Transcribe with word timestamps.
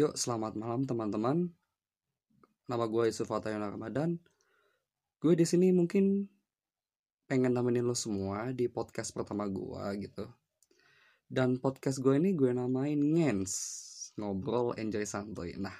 Yuk, 0.00 0.16
selamat 0.16 0.56
malam 0.56 0.88
teman-teman. 0.88 1.52
Nama 2.72 2.84
gue 2.88 3.12
Yusuf 3.12 3.28
Fatayana 3.28 3.68
Ramadan. 3.68 4.16
Gue 5.20 5.36
di 5.36 5.44
sini 5.44 5.76
mungkin 5.76 6.24
pengen 7.28 7.52
nemenin 7.52 7.84
lo 7.84 7.92
semua 7.92 8.48
di 8.56 8.64
podcast 8.72 9.12
pertama 9.12 9.44
gue 9.44 9.84
gitu. 10.00 10.24
Dan 11.28 11.60
podcast 11.60 12.00
gue 12.00 12.16
ini 12.16 12.32
gue 12.32 12.48
namain 12.48 12.96
Ngens, 12.96 13.52
ngobrol 14.16 14.72
enjoy 14.80 15.04
santuy. 15.04 15.60
Nah, 15.60 15.76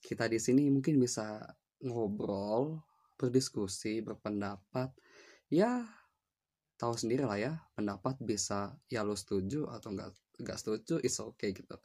kita 0.00 0.24
di 0.24 0.40
sini 0.40 0.72
mungkin 0.72 0.96
bisa 0.96 1.44
ngobrol, 1.84 2.80
berdiskusi, 3.20 4.00
berpendapat. 4.00 4.88
Ya, 5.52 5.84
tahu 6.80 6.96
sendiri 6.96 7.28
lah 7.28 7.36
ya, 7.36 7.52
pendapat 7.76 8.16
bisa 8.24 8.72
ya 8.88 9.04
lo 9.04 9.12
setuju 9.12 9.68
atau 9.68 9.92
enggak 9.92 10.16
enggak 10.40 10.56
setuju, 10.56 10.96
is 11.04 11.20
okay 11.20 11.52
gitu 11.52 11.76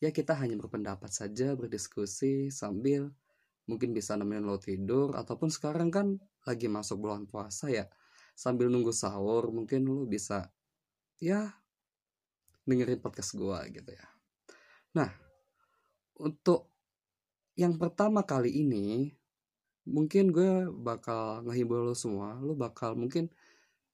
ya 0.00 0.10
kita 0.10 0.32
hanya 0.40 0.56
berpendapat 0.56 1.12
saja 1.12 1.52
berdiskusi 1.52 2.48
sambil 2.48 3.12
mungkin 3.68 3.92
bisa 3.92 4.16
nemenin 4.16 4.48
lo 4.48 4.56
tidur 4.56 5.12
ataupun 5.14 5.52
sekarang 5.52 5.92
kan 5.92 6.16
lagi 6.48 6.66
masuk 6.66 7.04
bulan 7.04 7.28
puasa 7.28 7.68
ya. 7.68 7.86
Sambil 8.32 8.72
nunggu 8.72 8.90
sahur 8.96 9.52
mungkin 9.52 9.84
lo 9.84 10.08
bisa 10.08 10.48
ya 11.20 11.52
dengerin 12.64 12.98
podcast 13.04 13.36
gua 13.36 13.68
gitu 13.68 13.92
ya. 13.92 14.06
Nah 14.96 15.12
untuk 16.16 16.72
yang 17.60 17.76
pertama 17.76 18.24
kali 18.24 18.64
ini 18.64 19.12
mungkin 19.84 20.32
gue 20.32 20.72
bakal 20.72 21.44
ngehibur 21.44 21.84
lo 21.84 21.92
semua. 21.92 22.40
Lo 22.40 22.56
bakal 22.56 22.96
mungkin 22.96 23.28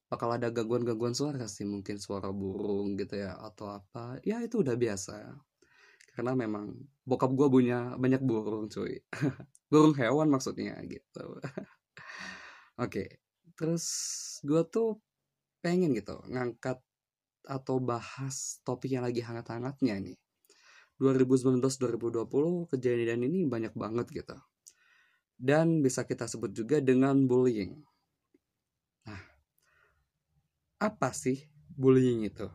bakal 0.07 0.39
ada 0.39 0.55
gangguan-gangguan 0.55 1.19
suara 1.19 1.51
sih 1.51 1.67
mungkin 1.67 1.99
suara 1.99 2.31
burung 2.31 2.95
gitu 2.95 3.19
ya 3.19 3.35
atau 3.43 3.75
apa. 3.75 4.23
Ya 4.23 4.39
itu 4.39 4.63
udah 4.63 4.79
biasa 4.79 5.35
karena 6.17 6.33
memang 6.33 6.73
bokap 7.05 7.31
gue 7.37 7.49
punya 7.53 7.93
banyak 8.01 8.25
burung 8.25 8.73
cuy. 8.73 9.05
Burung 9.71 9.99
hewan 9.99 10.31
maksudnya 10.33 10.79
gitu. 10.89 11.43
Oke 12.85 13.21
terus 13.57 13.87
gue 14.45 14.63
tuh 14.69 15.01
pengen 15.65 15.97
gitu 15.97 16.21
ngangkat 16.29 16.79
atau 17.49 17.81
bahas 17.81 18.61
topik 18.63 18.93
yang 18.93 19.03
lagi 19.03 19.25
hangat-hangatnya 19.25 19.97
nih 19.97 20.19
2019-2020 21.01 22.73
kejadian 22.73 23.21
ini 23.29 23.45
banyak 23.45 23.73
banget 23.77 24.07
gitu. 24.13 24.37
Dan 25.37 25.85
bisa 25.85 26.09
kita 26.09 26.25
sebut 26.25 26.49
juga 26.57 26.81
dengan 26.81 27.29
bullying. 27.29 27.77
Nah 29.05 29.21
apa 30.81 31.13
sih 31.13 31.49
bullying 31.77 32.25
itu 32.25 32.49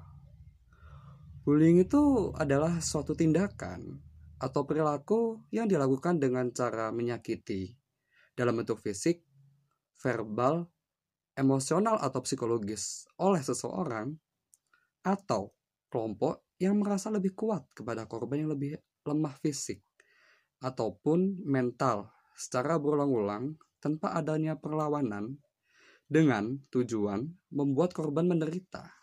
Bullying 1.42 1.82
itu 1.82 2.30
adalah 2.38 2.78
suatu 2.78 3.18
tindakan 3.18 3.98
atau 4.38 4.62
perilaku 4.62 5.42
yang 5.50 5.66
dilakukan 5.66 6.22
dengan 6.22 6.54
cara 6.54 6.94
menyakiti. 6.94 7.74
Dalam 8.38 8.62
bentuk 8.62 8.78
fisik, 8.78 9.26
verbal, 9.98 10.70
emosional 11.34 11.98
atau 11.98 12.22
psikologis 12.22 13.10
oleh 13.18 13.42
seseorang 13.42 14.14
atau 15.02 15.50
kelompok 15.90 16.46
yang 16.62 16.78
merasa 16.78 17.10
lebih 17.10 17.34
kuat 17.34 17.66
kepada 17.74 18.06
korban 18.06 18.46
yang 18.46 18.54
lebih 18.54 18.78
lemah 19.02 19.34
fisik 19.42 19.82
ataupun 20.62 21.42
mental 21.42 22.14
secara 22.38 22.78
berulang-ulang 22.78 23.58
tanpa 23.82 24.14
adanya 24.14 24.62
perlawanan 24.62 25.42
dengan 26.06 26.62
tujuan 26.70 27.26
membuat 27.50 27.98
korban 27.98 28.30
menderita 28.30 29.01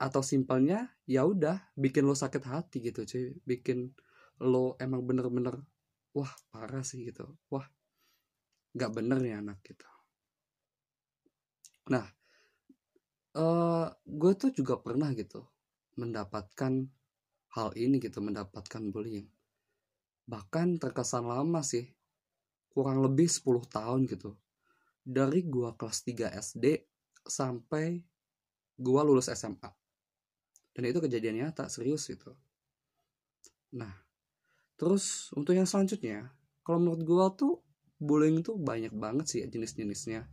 atau 0.00 0.24
simpelnya 0.24 0.88
ya 1.04 1.28
udah 1.28 1.60
bikin 1.76 2.08
lo 2.08 2.16
sakit 2.16 2.42
hati 2.48 2.80
gitu 2.80 3.04
cuy. 3.04 3.36
Bikin 3.44 3.92
lo 4.40 4.74
emang 4.80 5.04
bener-bener 5.04 5.60
wah 6.16 6.32
parah 6.48 6.80
sih 6.80 7.04
gitu. 7.04 7.36
Wah 7.52 7.68
nggak 8.72 8.92
bener 8.96 9.18
nih 9.20 9.34
anak 9.36 9.60
gitu. 9.60 9.84
Nah 11.92 12.06
uh, 13.36 13.86
gue 14.08 14.32
tuh 14.40 14.50
juga 14.56 14.80
pernah 14.80 15.12
gitu 15.12 15.44
mendapatkan 16.00 16.88
hal 17.52 17.68
ini 17.76 18.00
gitu 18.00 18.24
mendapatkan 18.24 18.82
bullying. 18.88 19.28
Bahkan 20.24 20.80
terkesan 20.80 21.28
lama 21.28 21.60
sih 21.60 21.84
kurang 22.70 23.02
lebih 23.02 23.26
10 23.26 23.66
tahun 23.66 24.06
gitu 24.06 24.38
dari 25.02 25.42
gua 25.42 25.74
kelas 25.74 26.06
3 26.06 26.30
SD 26.38 26.86
sampai 27.26 27.98
gua 28.78 29.02
lulus 29.02 29.26
SMA 29.34 29.79
dan 30.76 30.82
itu 30.86 30.98
kejadian 31.02 31.44
nyata 31.46 31.66
serius 31.66 32.08
itu 32.10 32.34
nah 33.70 33.92
terus 34.74 35.30
untuk 35.36 35.54
yang 35.54 35.68
selanjutnya 35.68 36.32
kalau 36.64 36.78
menurut 36.82 37.02
gue 37.02 37.26
tuh 37.34 37.54
bullying 38.00 38.40
tuh 38.40 38.56
banyak 38.56 38.90
banget 38.96 39.26
sih 39.28 39.40
jenis-jenisnya. 39.44 40.24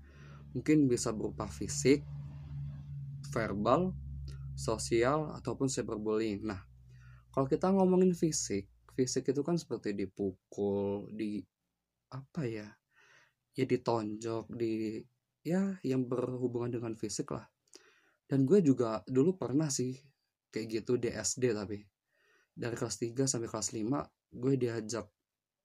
Mungkin 0.56 0.88
bisa 0.88 1.12
berupa 1.12 1.46
fisik 1.52 2.02
verbal 3.36 3.92
sosial 4.56 5.36
ataupun 5.36 5.68
cyberbullying. 5.68 6.48
Nah 6.48 6.64
kalau 7.36 7.46
kita 7.46 7.70
ngomongin 7.70 8.16
fisik 8.16 8.72
fisik 8.96 9.30
itu 9.30 9.46
kan 9.46 9.60
seperti 9.60 9.94
dipukul 9.94 11.06
di 11.14 11.38
apa 12.10 12.50
ya 12.50 12.66
ya 13.54 13.66
ditonjok 13.68 14.50
di 14.58 14.98
ya 15.46 15.78
yang 15.86 16.08
berhubungan 16.08 16.80
dengan 16.80 16.96
fisik 16.96 17.36
lah. 17.36 17.46
Dan 18.28 18.48
gue 18.48 18.64
juga 18.64 19.04
dulu 19.06 19.36
pernah 19.36 19.68
sih 19.68 19.94
kayak 20.58 20.82
gitu 20.82 20.98
di 20.98 21.14
SD 21.14 21.54
tapi. 21.54 21.86
Dari 22.58 22.74
kelas 22.74 22.98
3 22.98 23.30
sampai 23.30 23.46
kelas 23.46 23.70
5 23.78 24.02
gue 24.34 24.54
diajak 24.58 25.06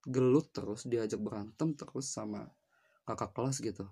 gelut 0.04 0.52
terus 0.52 0.84
diajak 0.84 1.16
berantem 1.24 1.72
terus 1.72 2.12
sama 2.12 2.44
kakak 3.08 3.32
kelas 3.32 3.56
gitu. 3.64 3.88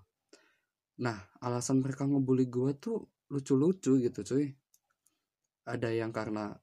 Nah 1.01 1.17
alasan 1.41 1.81
mereka 1.81 2.05
ngebully 2.05 2.45
gue 2.45 2.77
tuh 2.77 3.09
lucu-lucu 3.33 3.97
gitu 3.97 4.21
cuy. 4.21 4.53
Ada 5.65 5.89
yang 5.89 6.13
karena 6.13 6.53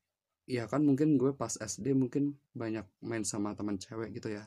ya 0.46 0.70
kan 0.70 0.86
mungkin 0.86 1.18
gue 1.18 1.34
pas 1.34 1.50
SD 1.58 1.98
mungkin 1.98 2.38
banyak 2.54 2.86
main 3.02 3.26
sama 3.26 3.58
teman 3.58 3.82
cewek 3.82 4.14
gitu 4.14 4.30
ya. 4.30 4.46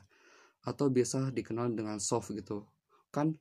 Atau 0.64 0.88
biasa 0.88 1.28
dikenal 1.34 1.76
dengan 1.76 2.00
soft 2.00 2.32
gitu. 2.32 2.64
Kan 3.12 3.36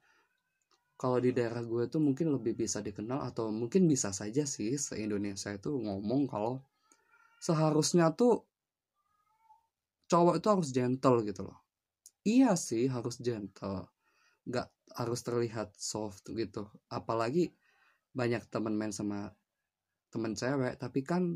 kalau 1.02 1.18
di 1.18 1.34
daerah 1.34 1.66
gue 1.66 1.90
tuh 1.90 1.98
mungkin 1.98 2.30
lebih 2.30 2.54
bisa 2.54 2.78
dikenal 2.78 3.26
atau 3.34 3.50
mungkin 3.50 3.90
bisa 3.90 4.14
saja 4.14 4.46
sih 4.46 4.78
se 4.78 5.02
Indonesia 5.02 5.50
itu 5.50 5.74
ngomong 5.74 6.30
kalau 6.30 6.62
seharusnya 7.42 8.14
tuh 8.14 8.46
cowok 10.06 10.38
itu 10.38 10.48
harus 10.54 10.70
gentle 10.70 11.18
gitu 11.26 11.42
loh. 11.50 11.58
Iya 12.22 12.54
sih 12.54 12.86
harus 12.86 13.18
gentle. 13.18 13.90
Nggak 14.46 14.70
harus 14.94 15.20
terlihat 15.26 15.74
soft 15.74 16.22
gitu. 16.38 16.70
Apalagi 16.94 17.50
banyak 18.14 18.46
temen 18.54 18.78
main 18.78 18.94
sama 18.94 19.34
temen 20.14 20.38
cewek 20.38 20.78
tapi 20.78 21.02
kan 21.02 21.34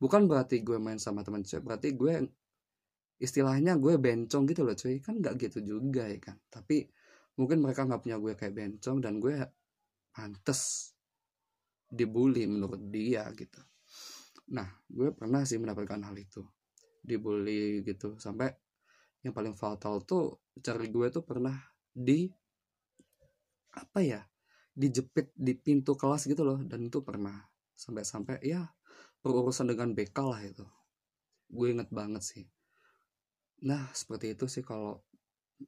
bukan 0.00 0.24
berarti 0.24 0.64
gue 0.64 0.80
main 0.80 0.96
sama 0.96 1.20
temen 1.20 1.44
cewek 1.44 1.66
berarti 1.68 1.92
gue 1.92 2.32
istilahnya 3.20 3.76
gue 3.76 4.00
bencong 4.00 4.48
gitu 4.48 4.64
loh 4.64 4.72
cuy. 4.72 5.04
Kan 5.04 5.20
nggak 5.20 5.36
gitu 5.36 5.60
juga 5.60 6.08
ya 6.08 6.16
kan. 6.16 6.40
Tapi 6.48 6.88
mungkin 7.36 7.64
mereka 7.64 7.88
nggak 7.88 8.02
punya 8.04 8.16
gue 8.20 8.32
kayak 8.36 8.54
bencong 8.54 8.98
dan 9.00 9.16
gue 9.16 9.40
pantes 10.12 10.92
dibully 11.88 12.44
menurut 12.48 12.80
dia 12.92 13.28
gitu. 13.32 13.60
Nah 14.52 14.68
gue 14.88 15.12
pernah 15.12 15.44
sih 15.44 15.60
mendapatkan 15.60 16.00
hal 16.00 16.16
itu. 16.16 16.44
Dibully 17.02 17.82
gitu 17.84 18.16
sampai 18.20 18.52
yang 19.22 19.32
paling 19.36 19.54
fatal 19.54 20.02
tuh 20.02 20.42
cari 20.58 20.88
gue 20.90 21.06
tuh 21.12 21.22
pernah 21.22 21.54
di 21.92 22.26
apa 23.72 24.00
ya 24.04 24.20
dijepit 24.72 25.32
di 25.36 25.52
pintu 25.56 25.96
kelas 25.96 26.28
gitu 26.28 26.44
loh 26.44 26.60
dan 26.64 26.84
itu 26.84 27.00
pernah. 27.04 27.36
Sampai-sampai 27.76 28.40
ya 28.44 28.62
berurusan 29.20 29.68
dengan 29.68 29.92
BK 29.96 30.18
lah 30.24 30.42
itu. 30.44 30.66
Gue 31.48 31.76
inget 31.76 31.88
banget 31.92 32.24
sih. 32.24 32.44
Nah 33.68 33.88
seperti 33.92 34.32
itu 34.32 34.48
sih 34.48 34.64
kalau 34.64 35.00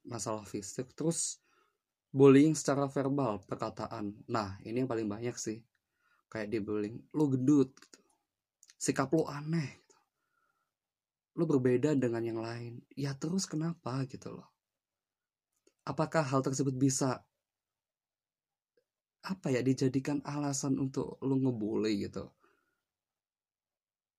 masalah 0.09 0.43
fisik. 0.49 0.93
Terus 0.97 1.44
bullying 2.15 2.55
secara 2.55 2.87
verbal 2.87 3.43
perkataan. 3.43 4.15
Nah 4.31 4.55
ini 4.63 4.87
yang 4.87 4.89
paling 4.89 5.11
banyak 5.11 5.35
sih. 5.35 5.59
Kayak 6.31 6.55
di 6.55 6.59
bullying 6.63 6.97
lu 7.11 7.27
gendut 7.35 7.75
gitu. 7.75 7.99
sikap 8.79 9.11
lu 9.11 9.27
aneh 9.27 9.83
gitu. 9.83 9.99
lu 11.35 11.45
berbeda 11.51 11.99
dengan 11.99 12.23
yang 12.23 12.39
lain. 12.39 12.79
Ya 12.95 13.19
terus 13.19 13.51
kenapa? 13.51 14.07
gitu 14.07 14.39
loh. 14.39 14.47
Apakah 15.83 16.23
hal 16.23 16.41
tersebut 16.41 16.73
bisa 16.79 17.27
apa 19.25 19.49
ya 19.51 19.61
dijadikan 19.61 20.23
alasan 20.23 20.79
untuk 20.79 21.19
lu 21.19 21.35
ngebully? 21.43 22.07
gitu. 22.07 22.31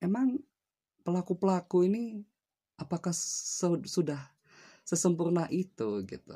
Emang 0.03 0.36
pelaku-pelaku 1.07 1.88
ini 1.88 2.19
apakah 2.75 3.15
sudah 3.15 4.19
sesempurna 4.83 5.47
itu 5.47 6.03
gitu 6.03 6.36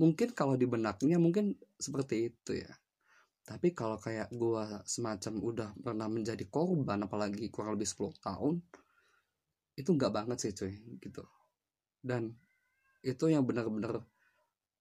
mungkin 0.00 0.34
kalau 0.34 0.58
di 0.58 0.66
benaknya 0.66 1.16
mungkin 1.22 1.54
seperti 1.78 2.32
itu 2.32 2.58
ya. 2.58 2.72
Tapi 3.44 3.76
kalau 3.76 4.00
kayak 4.00 4.32
gue 4.32 4.64
semacam 4.88 5.34
udah 5.44 5.68
pernah 5.76 6.08
menjadi 6.08 6.48
korban 6.48 7.04
apalagi 7.04 7.52
kurang 7.52 7.76
lebih 7.76 7.84
10 7.84 8.16
tahun 8.24 8.56
itu 9.76 9.90
nggak 9.90 10.12
banget 10.14 10.38
sih 10.40 10.52
cuy 10.56 10.74
gitu. 11.02 11.24
Dan 12.00 12.32
itu 13.04 13.24
yang 13.28 13.44
benar-benar 13.44 14.00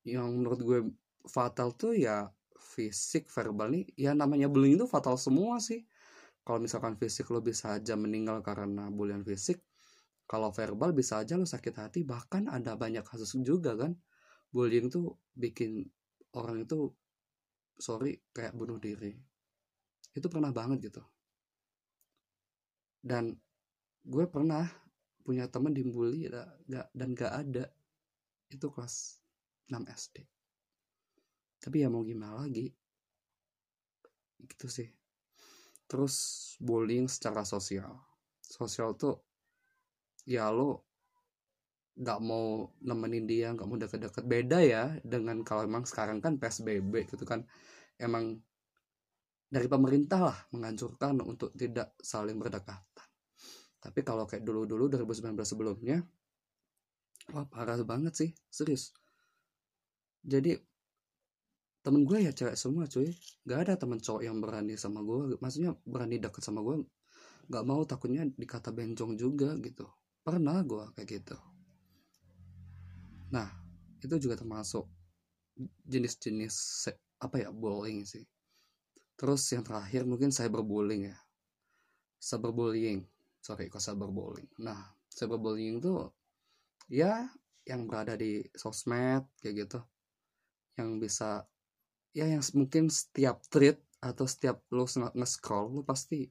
yang 0.07 0.31
menurut 0.31 0.59
gue 0.63 0.79
fatal 1.27 1.75
tuh 1.75 1.91
ya 1.97 2.31
fisik 2.55 3.27
verbal 3.27 3.67
nih. 3.75 3.83
Ya 3.99 4.11
namanya 4.15 4.47
bullying 4.47 4.79
itu 4.79 4.87
fatal 4.87 5.19
semua 5.19 5.59
sih. 5.59 5.83
Kalau 6.43 6.59
misalkan 6.63 6.95
fisik 6.95 7.27
lo 7.31 7.43
bisa 7.43 7.75
aja 7.79 7.99
meninggal 7.99 8.39
karena 8.43 8.87
bullying 8.91 9.23
fisik 9.27 9.63
kalau 10.23 10.55
verbal 10.55 10.95
bisa 10.95 11.19
aja 11.19 11.35
lo 11.35 11.43
sakit 11.43 11.75
hati. 11.75 11.99
Bahkan 12.07 12.47
ada 12.47 12.79
banyak 12.79 13.03
kasus 13.03 13.35
juga 13.43 13.75
kan 13.75 13.91
bullying 14.53 14.87
tuh 14.93 15.17
bikin 15.33 15.83
orang 16.37 16.63
itu 16.63 16.93
sorry 17.75 18.21
kayak 18.29 18.53
bunuh 18.53 18.77
diri. 18.77 19.17
Itu 20.13 20.29
pernah 20.29 20.53
banget 20.53 20.93
gitu. 20.93 21.01
Dan 23.01 23.33
gue 24.05 24.25
pernah 24.29 24.69
punya 25.25 25.49
temen 25.49 25.73
dibully 25.73 26.29
gak, 26.29 26.93
dan 26.93 27.09
gak 27.17 27.33
ada. 27.33 27.65
Itu 28.47 28.69
kelas 28.69 29.19
6 29.73 29.83
SD 29.89 30.23
tapi 31.63 31.79
ya 31.79 31.87
mau 31.87 32.03
gimana 32.03 32.43
lagi? 32.43 32.67
Gitu 34.43 34.67
sih. 34.67 34.91
Terus 35.87 36.15
bullying 36.59 37.07
secara 37.07 37.47
sosial. 37.47 37.95
Sosial 38.43 38.99
tuh 38.99 39.23
ya 40.27 40.51
lo 40.51 40.83
nggak 41.93 42.19
mau 42.25 42.73
nemenin 42.81 43.25
dia 43.29 43.47
nggak 43.53 43.67
mau 43.69 43.77
deket-deket. 43.77 44.23
Beda 44.25 44.59
ya 44.65 44.97
dengan 45.05 45.45
kalau 45.45 45.65
emang 45.65 45.85
sekarang 45.85 46.17
kan 46.19 46.41
psbb 46.41 47.05
gitu 47.05 47.23
kan. 47.25 47.45
Emang 48.01 48.41
dari 49.53 49.69
pemerintah 49.69 50.19
lah 50.33 50.37
menganjurkan 50.49 51.21
untuk 51.21 51.53
tidak 51.53 51.93
saling 52.01 52.41
berdekatan. 52.41 52.81
Tapi 53.77 53.99
kalau 54.01 54.25
kayak 54.25 54.41
dulu-dulu 54.41 54.89
2019 54.89 55.37
sebelumnya 55.45 56.01
wah 57.29 57.45
parah 57.45 57.77
banget 57.85 58.13
sih 58.17 58.29
serius. 58.49 58.89
Jadi 60.25 60.57
temen 61.83 62.07
gue 62.07 62.25
ya 62.25 62.31
cewek 62.33 62.57
semua 62.57 62.89
cuy. 62.89 63.13
Gak 63.45 63.69
ada 63.69 63.73
temen 63.77 63.99
cowok 64.01 64.23
yang 64.25 64.39
berani 64.41 64.73
sama 64.79 65.05
gue. 65.05 65.37
Maksudnya 65.37 65.77
berani 65.85 66.17
deket 66.17 66.41
sama 66.41 66.65
gue 66.65 66.81
gak 67.43 67.67
mau 67.67 67.83
takutnya 67.83 68.23
dikata 68.25 68.73
bencong 68.73 69.19
juga 69.19 69.53
gitu. 69.61 69.85
Pernah 70.23 70.63
gue 70.63 70.87
kayak 70.95 71.09
gitu 71.21 71.52
nah 73.33 73.49
itu 73.97 74.15
juga 74.21 74.37
termasuk 74.37 74.85
jenis-jenis 75.87 76.87
apa 77.23 77.35
ya 77.39 77.49
bullying 77.49 78.03
sih. 78.03 78.25
Terus 79.15 79.41
yang 79.53 79.63
terakhir 79.63 80.03
mungkin 80.03 80.33
cyberbullying 80.33 81.13
ya. 81.13 81.17
Cyberbullying. 82.19 83.07
Sorry 83.39 83.71
kok 83.71 83.79
cyberbullying? 83.79 84.49
Nah 84.59 84.91
cyberbullying 85.07 85.79
tuh 85.79 86.11
ya 86.91 87.25
yang 87.63 87.87
berada 87.87 88.19
di 88.19 88.43
sosmed 88.53 89.23
kayak 89.39 89.65
gitu. 89.65 89.79
Yang 90.75 90.89
bisa 90.99 91.29
ya 92.11 92.27
yang 92.27 92.43
mungkin 92.53 92.91
setiap 92.91 93.41
tweet 93.47 93.79
atau 94.03 94.27
setiap 94.27 94.67
lo 94.75 94.83
nge-scroll 94.85 95.79
lo 95.79 95.81
pasti 95.87 96.27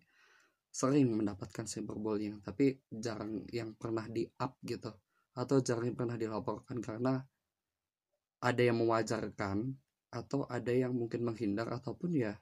sering 0.68 1.08
mendapatkan 1.08 1.64
cyberbullying. 1.64 2.44
Tapi 2.44 2.76
jarang 2.92 3.48
yang 3.48 3.72
pernah 3.78 4.04
di 4.10 4.28
up 4.42 4.60
gitu 4.60 4.92
atau 5.32 5.64
jarang 5.64 5.88
yang 5.88 5.98
pernah 5.98 6.16
dilaporkan 6.20 6.78
karena 6.84 7.24
ada 8.42 8.62
yang 8.62 8.82
mewajarkan 8.82 9.72
atau 10.12 10.44
ada 10.50 10.72
yang 10.74 10.92
mungkin 10.92 11.24
menghindar 11.24 11.72
ataupun 11.72 12.12
ya 12.12 12.36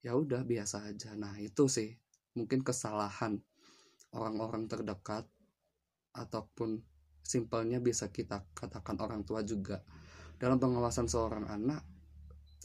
ya 0.00 0.16
udah 0.16 0.42
biasa 0.42 0.90
aja. 0.90 1.14
Nah 1.14 1.38
itu 1.38 1.70
sih 1.70 1.94
mungkin 2.34 2.66
kesalahan 2.66 3.38
orang-orang 4.16 4.66
terdekat 4.66 5.28
ataupun 6.16 6.82
simpelnya 7.22 7.78
bisa 7.78 8.10
kita 8.10 8.42
katakan 8.56 8.98
orang 8.98 9.22
tua 9.22 9.46
juga. 9.46 9.84
Dalam 10.40 10.56
pengawasan 10.56 11.06
seorang 11.06 11.46
anak 11.46 11.84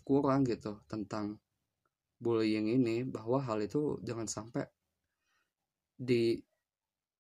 kurang 0.08 0.48
gitu 0.48 0.80
tentang 0.88 1.38
bullying 2.16 2.72
ini 2.72 3.04
bahwa 3.04 3.44
hal 3.44 3.60
itu 3.60 4.00
jangan 4.02 4.26
sampai 4.26 4.64
di 5.96 6.40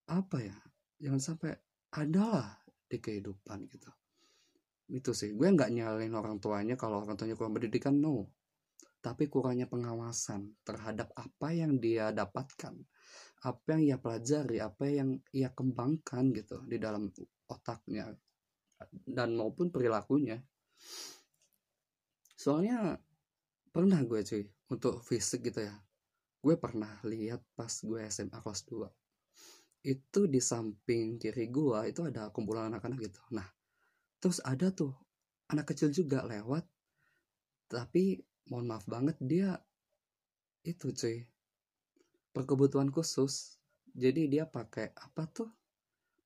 apa 0.08 0.38
ya 0.40 0.58
jangan 1.02 1.20
sampai 1.20 1.52
ada 1.96 2.24
lah 2.28 2.50
di 2.86 2.98
kehidupan 3.00 3.72
gitu. 3.72 3.92
Itu 4.92 5.16
sih. 5.16 5.32
Gue 5.34 5.50
nggak 5.50 5.72
nyalain 5.72 6.14
orang 6.14 6.38
tuanya 6.44 6.76
kalau 6.76 7.02
orang 7.02 7.16
tuanya 7.16 7.40
kurang 7.40 7.56
pendidikan 7.56 7.96
no. 7.98 8.30
Tapi 9.00 9.30
kurangnya 9.30 9.70
pengawasan 9.70 10.66
terhadap 10.66 11.14
apa 11.14 11.54
yang 11.54 11.78
dia 11.78 12.10
dapatkan 12.10 12.74
apa 13.46 13.78
yang 13.78 13.82
ia 13.86 13.98
pelajari 14.02 14.58
apa 14.58 14.90
yang 14.90 15.22
ia 15.30 15.54
kembangkan 15.54 16.34
gitu 16.34 16.66
di 16.66 16.82
dalam 16.82 17.14
otaknya 17.46 18.10
dan 19.06 19.38
maupun 19.38 19.70
perilakunya. 19.70 20.42
Soalnya 22.34 22.98
pernah 23.70 24.02
gue 24.02 24.26
cuy 24.26 24.44
untuk 24.74 25.06
fisik 25.06 25.46
gitu 25.46 25.62
ya. 25.62 25.78
Gue 26.42 26.58
pernah 26.58 26.98
lihat 27.06 27.46
pas 27.54 27.70
gue 27.70 28.02
SMA 28.10 28.42
kelas 28.42 28.66
2 28.66 29.05
itu 29.86 30.26
di 30.26 30.42
samping 30.42 31.22
kiri 31.22 31.54
gue 31.54 31.78
itu 31.86 32.02
ada 32.10 32.34
kumpulan 32.34 32.74
anak-anak 32.74 33.06
gitu. 33.06 33.22
Nah 33.30 33.46
terus 34.18 34.42
ada 34.42 34.74
tuh 34.74 34.98
anak 35.54 35.70
kecil 35.70 35.94
juga 35.94 36.26
lewat 36.26 36.66
tapi 37.70 38.18
mohon 38.50 38.66
maaf 38.66 38.90
banget 38.90 39.14
dia 39.22 39.62
itu 40.66 40.90
cuy 40.90 41.22
perkebutuhan 42.34 42.90
khusus. 42.90 43.62
Jadi 43.96 44.28
dia 44.28 44.44
pakai 44.50 44.92
apa 44.92 45.24
tuh? 45.30 45.48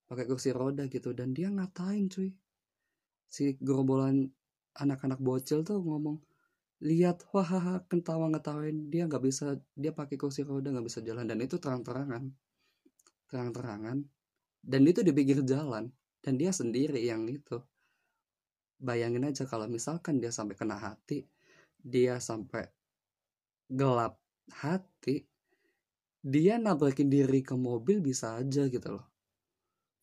Pakai 0.09 0.25
kursi 0.25 0.49
roda 0.49 0.89
gitu 0.89 1.13
dan 1.13 1.35
dia 1.35 1.53
ngatain 1.53 2.09
cuy. 2.09 2.33
Si 3.29 3.59
gerombolan 3.61 4.25
anak-anak 4.79 5.21
bocil 5.21 5.61
tuh 5.61 5.83
ngomong 5.83 6.17
lihat 6.79 7.27
wah 7.35 7.83
ketawa 7.91 8.31
ngetawain 8.31 8.87
dia 8.87 9.03
nggak 9.05 9.21
bisa 9.21 9.59
dia 9.75 9.91
pakai 9.91 10.15
kursi 10.15 10.41
roda 10.47 10.71
nggak 10.73 10.87
bisa 10.87 11.03
jalan. 11.05 11.29
Dan 11.29 11.43
itu 11.43 11.61
terang-terangan 11.61 12.31
terang-terangan 13.29 14.03
dan 14.59 14.81
itu 14.83 15.05
di 15.05 15.13
pinggir 15.15 15.39
jalan 15.45 15.87
dan 16.19 16.33
dia 16.35 16.51
sendiri 16.51 16.99
yang 16.99 17.29
itu. 17.29 17.61
Bayangin 18.79 19.27
aja 19.27 19.43
kalau 19.43 19.67
misalkan 19.67 20.23
dia 20.23 20.31
sampai 20.31 20.55
kena 20.55 20.79
hati 20.79 21.27
dia 21.79 22.19
sampai 22.19 22.67
gelap 23.71 24.19
hati 24.51 25.23
dia 26.19 26.59
nabrakin 26.59 27.07
diri 27.07 27.39
ke 27.39 27.55
mobil 27.55 28.03
bisa 28.03 28.35
aja 28.35 28.67
gitu 28.67 28.99
loh. 28.99 29.05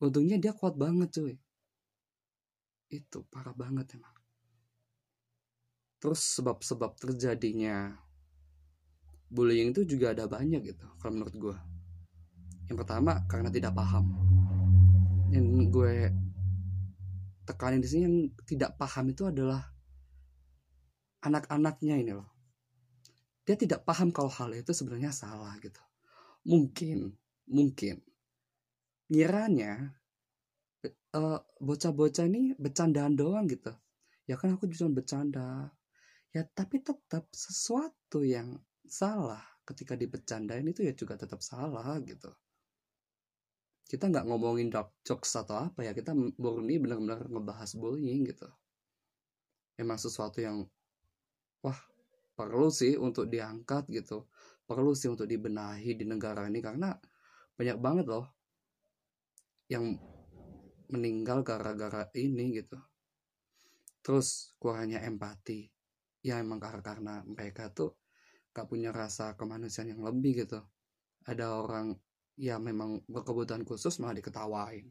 Untungnya 0.00 0.40
dia 0.40 0.56
kuat 0.56 0.76
banget 0.76 1.12
cuy. 1.20 1.36
Itu 2.88 3.24
parah 3.28 3.52
banget 3.52 3.96
emang. 3.96 4.16
Terus 6.00 6.20
sebab-sebab 6.40 6.96
terjadinya 7.00 7.96
bullying 9.26 9.74
itu 9.74 9.82
juga 9.82 10.14
ada 10.14 10.30
banyak 10.30 10.62
gitu 10.62 10.86
kalau 11.02 11.18
menurut 11.18 11.34
gue 11.34 11.56
yang 12.66 12.76
pertama 12.78 13.22
karena 13.30 13.50
tidak 13.50 13.72
paham. 13.78 14.10
Yang 15.30 15.46
gue 15.70 15.94
tekanin 17.46 17.82
di 17.82 17.88
sini 17.88 18.02
yang 18.06 18.16
tidak 18.42 18.74
paham 18.74 19.14
itu 19.14 19.22
adalah 19.30 19.62
anak-anaknya 21.22 21.94
ini 22.02 22.12
loh. 22.14 22.30
Dia 23.46 23.54
tidak 23.54 23.86
paham 23.86 24.10
kalau 24.10 24.30
hal 24.30 24.50
itu 24.58 24.74
sebenarnya 24.74 25.14
salah 25.14 25.54
gitu. 25.62 25.78
Mungkin 26.46 27.14
mungkin. 27.46 28.02
Ngiranya 29.06 29.94
uh, 31.14 31.38
bocah-bocah 31.62 32.26
ini 32.26 32.58
bercandaan 32.58 33.14
doang 33.14 33.46
gitu. 33.46 33.70
Ya 34.26 34.34
kan 34.34 34.58
aku 34.58 34.66
cuma 34.74 34.98
bercanda. 34.98 35.70
Ya 36.34 36.42
tapi 36.50 36.82
tetap 36.82 37.30
sesuatu 37.30 38.26
yang 38.26 38.58
salah 38.82 39.42
ketika 39.62 39.94
dibecandain 39.94 40.66
itu 40.66 40.82
ya 40.82 40.94
juga 40.94 41.14
tetap 41.14 41.42
salah 41.42 41.98
gitu 42.02 42.30
kita 43.86 44.10
nggak 44.10 44.26
ngomongin 44.26 44.66
dark 44.66 44.98
jokes 45.06 45.30
atau 45.38 45.70
apa 45.70 45.86
ya 45.86 45.94
kita 45.94 46.10
murni 46.14 46.82
benar-benar 46.82 47.30
ngebahas 47.30 47.70
bullying 47.78 48.26
gitu. 48.26 48.50
Emang 49.78 49.94
sesuatu 49.94 50.42
yang 50.42 50.66
wah 51.62 51.78
perlu 52.34 52.66
sih 52.68 52.98
untuk 52.98 53.30
diangkat 53.30 53.86
gitu. 53.94 54.26
Perlu 54.66 54.92
sih 54.98 55.06
untuk 55.06 55.30
dibenahi 55.30 55.94
di 55.94 56.02
negara 56.02 56.50
ini 56.50 56.58
karena 56.58 56.90
banyak 57.54 57.78
banget 57.78 58.06
loh 58.10 58.26
yang 59.70 59.94
meninggal 60.90 61.46
gara-gara 61.46 62.10
ini 62.18 62.58
gitu. 62.58 62.78
Terus 64.02 64.54
kurangnya 64.58 65.02
empati. 65.06 65.66
Ya 66.26 66.42
emang 66.42 66.58
karena, 66.58 66.82
karena 66.82 67.14
mereka 67.22 67.70
tuh 67.70 67.94
gak 68.50 68.66
punya 68.66 68.90
rasa 68.90 69.38
kemanusiaan 69.38 69.94
yang 69.94 70.02
lebih 70.02 70.46
gitu. 70.46 70.58
Ada 71.26 71.62
orang 71.62 71.94
ya 72.36 72.60
memang 72.60 73.00
berkebutuhan 73.08 73.64
khusus 73.64 73.96
malah 73.96 74.16
diketawain. 74.16 74.84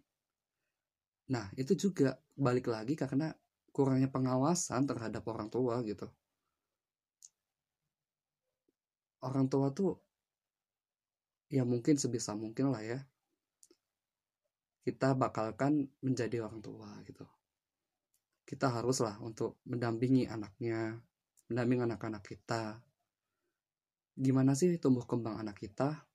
Nah 1.29 1.45
itu 1.57 1.77
juga 1.77 2.17
balik 2.33 2.69
lagi 2.69 2.97
karena 2.97 3.29
kurangnya 3.69 4.09
pengawasan 4.09 4.89
terhadap 4.89 5.21
orang 5.29 5.49
tua 5.53 5.81
gitu. 5.85 6.09
Orang 9.21 9.49
tua 9.49 9.69
tuh 9.73 9.97
ya 11.49 11.61
mungkin 11.61 11.97
sebisa 12.01 12.33
mungkin 12.33 12.73
lah 12.73 12.81
ya 12.81 12.99
kita 14.85 15.17
bakalkan 15.17 15.89
menjadi 16.01 16.45
orang 16.45 16.61
tua 16.61 16.89
gitu. 17.05 17.25
Kita 18.45 18.69
haruslah 18.69 19.17
untuk 19.21 19.57
mendampingi 19.65 20.29
anaknya 20.29 20.93
mendampingi 21.49 21.89
anak-anak 21.89 22.21
kita. 22.25 22.77
Gimana 24.13 24.53
sih 24.53 24.77
tumbuh 24.77 25.05
kembang 25.09 25.41
anak 25.41 25.57
kita 25.57 26.05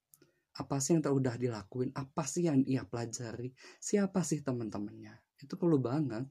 apa 0.60 0.76
sih 0.76 1.00
yang 1.00 1.08
udah 1.08 1.40
dilakuin? 1.40 1.88
Apa 1.96 2.28
sih 2.28 2.44
yang 2.44 2.60
ia 2.68 2.84
pelajari? 2.84 3.48
Siapa 3.80 4.20
sih 4.20 4.44
teman-temannya? 4.44 5.16
Itu 5.40 5.56
perlu 5.56 5.80
banget. 5.80 6.28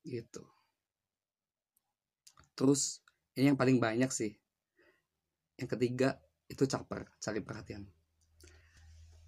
Gitu. 0.00 0.40
Terus 2.56 3.04
ini 3.36 3.52
yang 3.52 3.60
paling 3.60 3.76
banyak 3.76 4.08
sih. 4.08 4.32
Yang 5.60 5.76
ketiga 5.76 6.16
itu 6.48 6.64
caper 6.64 7.04
cari 7.20 7.40
perhatian. 7.44 7.84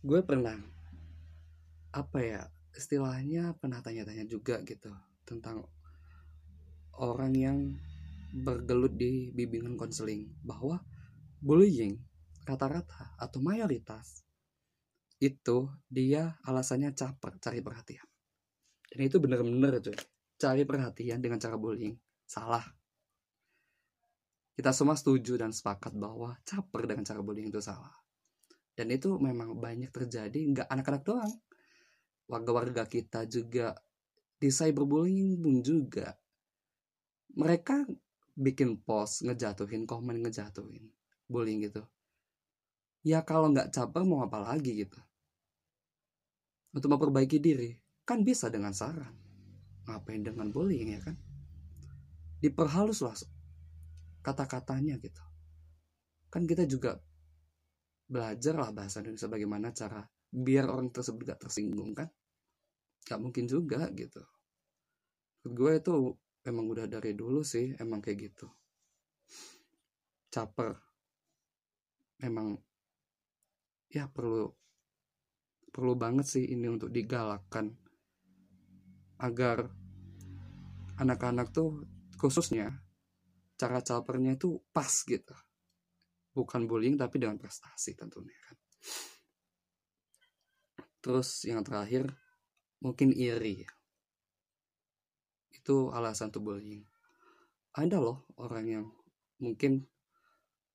Gue 0.01 0.25
pernah 0.25 0.57
apa 1.93 2.19
ya 2.21 2.43
istilahnya 2.77 3.57
pernah 3.57 3.81
tanya-tanya 3.81 4.29
juga 4.29 4.61
gitu 4.65 4.93
tentang 5.25 5.65
orang 7.01 7.33
yang 7.33 7.59
bergelut 8.45 8.97
di 9.01 9.33
bimbingan 9.33 9.81
konseling 9.81 10.29
bahwa 10.45 10.81
bullying 11.41 11.97
rata-rata 12.47 13.19
atau 13.19 13.43
mayoritas 13.43 14.23
itu 15.19 15.67
dia 15.89 16.37
alasannya 16.45 16.93
caper 16.93 17.41
cari 17.41 17.61
perhatian. 17.65 18.07
Dan 18.87 19.01
itu 19.09 19.17
bener-bener 19.19 19.81
cuy. 19.81 19.97
Cari 20.37 20.63
perhatian 20.69 21.19
dengan 21.19 21.41
cara 21.41 21.57
bullying. 21.57 21.97
Salah. 22.29 22.65
Kita 24.57 24.73
semua 24.73 24.97
setuju 24.97 25.37
dan 25.37 25.53
sepakat 25.53 25.97
bahwa 25.97 26.37
caper 26.45 26.89
dengan 26.89 27.05
cara 27.05 27.21
bullying 27.25 27.49
itu 27.49 27.61
salah. 27.61 27.93
Dan 28.77 28.93
itu 28.93 29.17
memang 29.17 29.57
banyak 29.57 29.89
terjadi 29.89 30.37
nggak 30.37 30.69
anak-anak 30.69 31.03
doang. 31.05 31.33
Warga-warga 32.29 32.85
kita 32.85 33.25
juga 33.25 33.73
di 34.37 34.53
cyberbullying 34.53 35.41
pun 35.41 35.65
juga. 35.65 36.13
Mereka 37.37 37.89
bikin 38.37 38.85
post 38.85 39.25
ngejatuhin 39.25 39.89
komen 39.89 40.21
ngejatuhin 40.21 40.93
bullying 41.25 41.65
gitu 41.65 41.81
ya 43.07 43.23
kalau 43.23 43.55
nggak 43.55 43.71
caper 43.71 44.03
mau 44.03 44.27
apa 44.27 44.43
lagi 44.43 44.83
gitu. 44.83 44.99
Untuk 46.75 46.91
memperbaiki 46.91 47.39
diri 47.39 47.71
kan 48.03 48.27
bisa 48.27 48.51
dengan 48.51 48.75
saran. 48.75 49.15
Ngapain 49.87 50.27
dengan 50.27 50.51
bullying 50.51 50.99
ya 50.99 51.01
kan? 51.07 51.15
Diperhalus 52.43 53.07
lah 53.07 53.15
kata-katanya 54.27 54.99
gitu. 54.99 55.23
Kan 56.27 56.51
kita 56.51 56.67
juga 56.67 56.99
belajar 58.11 58.59
lah 58.59 58.75
bahasa 58.75 58.99
Indonesia 58.99 59.31
bagaimana 59.31 59.71
cara 59.71 60.03
biar 60.27 60.67
orang 60.67 60.91
tersebut 60.91 61.23
gak 61.31 61.47
tersinggung 61.47 61.95
kan? 61.95 62.11
Gak 63.07 63.23
mungkin 63.23 63.47
juga 63.47 63.87
gitu. 63.95 64.27
Gue 65.47 65.79
itu 65.79 65.95
emang 66.43 66.67
udah 66.67 66.91
dari 66.91 67.15
dulu 67.15 67.47
sih 67.47 67.71
emang 67.79 68.03
kayak 68.03 68.35
gitu. 68.35 68.51
Caper. 70.35 70.75
Memang 72.27 72.59
ya 73.91 74.11
perlu 74.11 74.51
perlu 75.71 75.93
banget 75.93 76.27
sih 76.27 76.45
ini 76.49 76.67
untuk 76.73 76.89
digalakkan. 76.89 77.77
Agar 79.17 79.69
anak-anak 81.01 81.53
tuh 81.53 81.85
khususnya 82.17 82.73
cara 83.57 83.81
capernya 83.81 84.37
itu 84.37 84.61
pas 84.73 84.89
gitu. 84.89 85.37
Bukan 86.37 86.69
bullying 86.69 87.01
tapi 87.01 87.17
dengan 87.21 87.41
prestasi 87.41 87.97
tentunya 87.97 88.37
kan. 88.45 88.57
Terus 91.01 91.45
yang 91.49 91.65
terakhir 91.65 92.09
mungkin 92.81 93.13
iri. 93.13 93.65
Itu 95.53 95.95
alasan 95.95 96.29
tuh 96.29 96.45
bullying. 96.45 96.85
Ada 97.77 98.01
loh 98.01 98.29
orang 98.41 98.67
yang 98.69 98.87
mungkin 99.41 99.85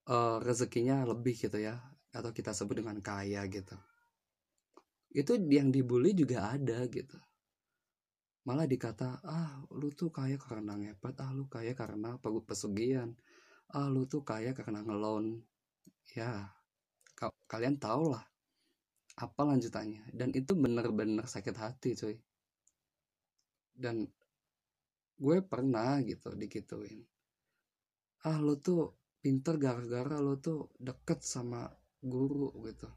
uh, 0.09 0.37
rezekinya 0.41 1.01
lebih 1.05 1.33
gitu 1.37 1.57
ya 1.57 1.90
atau 2.11 2.31
kita 2.35 2.51
sebut 2.51 2.83
dengan 2.83 2.99
kaya 2.99 3.43
gitu. 3.47 3.75
Itu 5.11 5.35
yang 5.51 5.71
dibully 5.71 6.15
juga 6.15 6.51
ada 6.55 6.87
gitu. 6.87 7.19
Malah 8.47 8.65
dikata 8.65 9.21
ah 9.21 9.61
lu 9.75 9.91
tuh 9.93 10.09
kaya 10.09 10.35
karena 10.39 10.75
ngepet 10.75 11.15
ah 11.21 11.31
lu 11.31 11.45
kaya 11.47 11.75
karena 11.75 12.15
pesugihan. 12.19 13.11
Ah 13.71 13.87
lu 13.87 14.07
tuh 14.07 14.23
kaya 14.23 14.51
karena 14.55 14.83
ngelon. 14.83 15.39
Ya 16.15 16.51
kalian 17.47 17.77
tau 17.79 18.11
lah 18.11 18.23
apa 19.19 19.41
lanjutannya. 19.43 20.11
Dan 20.11 20.31
itu 20.35 20.55
bener-bener 20.55 21.27
sakit 21.27 21.55
hati 21.55 21.95
cuy. 21.95 22.15
Dan 23.71 24.07
gue 25.21 25.37
pernah 25.45 26.01
gitu 26.01 26.33
dikituin 26.33 27.05
ah 28.25 28.37
lo 28.37 28.57
tuh 28.61 28.93
pinter 29.21 29.57
gara-gara 29.57 30.17
lo 30.21 30.37
tuh 30.37 30.69
deket 30.77 31.25
sama 31.25 31.65
guru 32.01 32.49
gitu. 32.65 32.89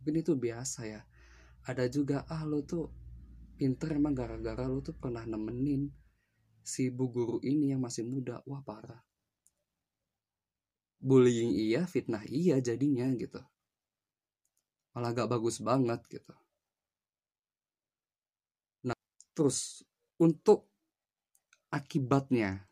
Mungkin 0.00 0.14
itu 0.20 0.32
biasa 0.36 0.80
ya. 0.86 1.00
Ada 1.64 1.88
juga 1.88 2.24
ah 2.28 2.44
lo 2.44 2.64
tuh 2.64 2.88
pinter 3.56 3.96
emang 3.96 4.16
gara-gara 4.16 4.64
lo 4.64 4.80
tuh 4.80 4.96
pernah 4.96 5.24
nemenin 5.24 5.92
si 6.64 6.88
bu 6.88 7.08
guru 7.12 7.36
ini 7.44 7.72
yang 7.72 7.80
masih 7.84 8.04
muda. 8.04 8.40
Wah 8.48 8.64
parah. 8.64 9.00
Bullying 11.00 11.56
iya 11.56 11.88
fitnah 11.88 12.24
iya 12.28 12.60
jadinya 12.60 13.08
gitu. 13.16 13.40
Malah 14.92 15.16
gak 15.16 15.32
bagus 15.32 15.60
banget 15.64 16.00
gitu. 16.12 16.34
Nah 18.84 18.96
terus 19.32 19.80
untuk 20.20 20.68
akibatnya 21.72 22.68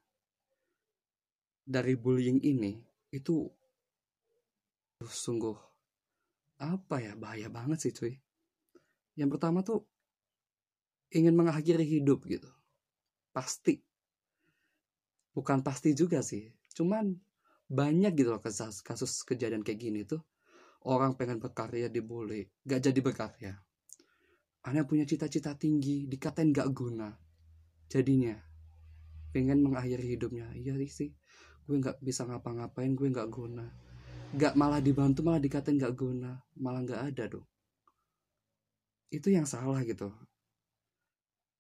dari 1.69 1.95
bullying 1.97 2.41
ini 2.41 2.81
itu 3.13 3.45
sungguh 5.05 5.68
apa 6.59 6.99
ya? 6.99 7.15
Bahaya 7.15 7.49
banget 7.49 7.79
sih 7.89 7.93
cuy. 7.95 8.15
Yang 9.15 9.31
pertama 9.39 9.63
tuh 9.63 9.87
ingin 11.15 11.35
mengakhiri 11.35 11.87
hidup 11.87 12.27
gitu. 12.27 12.51
Pasti. 13.31 13.79
Bukan 15.35 15.63
pasti 15.63 15.95
juga 15.95 16.23
sih. 16.23 16.51
Cuman 16.75 17.15
banyak 17.71 18.13
gitu 18.19 18.35
loh 18.35 18.43
kasus, 18.43 18.83
kasus 18.83 19.23
kejadian 19.23 19.63
kayak 19.63 19.79
gini 19.79 20.03
tuh. 20.03 20.23
Orang 20.87 21.19
pengen 21.19 21.43
berkarya 21.43 21.91
dibully. 21.91 22.47
Gak 22.67 22.91
jadi 22.91 23.01
berkarya. 23.03 23.55
Anda 24.67 24.83
punya 24.87 25.07
cita-cita 25.07 25.55
tinggi 25.55 26.07
dikatain 26.11 26.51
gak 26.51 26.71
guna. 26.75 27.11
Jadinya 27.89 28.35
pengen 29.31 29.63
mengakhiri 29.63 30.19
hidupnya. 30.19 30.51
Iya 30.55 30.75
sih. 30.91 31.15
Gue 31.67 31.79
gak 31.83 32.03
bisa 32.03 32.27
ngapa-ngapain 32.27 32.95
gue 32.95 33.09
gak 33.11 33.31
guna 33.31 33.88
gak 34.37 34.55
malah 34.59 34.85
dibantu 34.85 35.25
malah 35.25 35.41
dikatain 35.41 35.81
gak 35.81 35.97
guna. 35.97 36.37
Malah 36.61 36.85
gak 36.85 37.03
ada 37.15 37.25
dong. 37.39 37.47
Itu 39.09 39.33
yang 39.33 39.49
salah 39.49 39.81
gitu. 39.87 40.13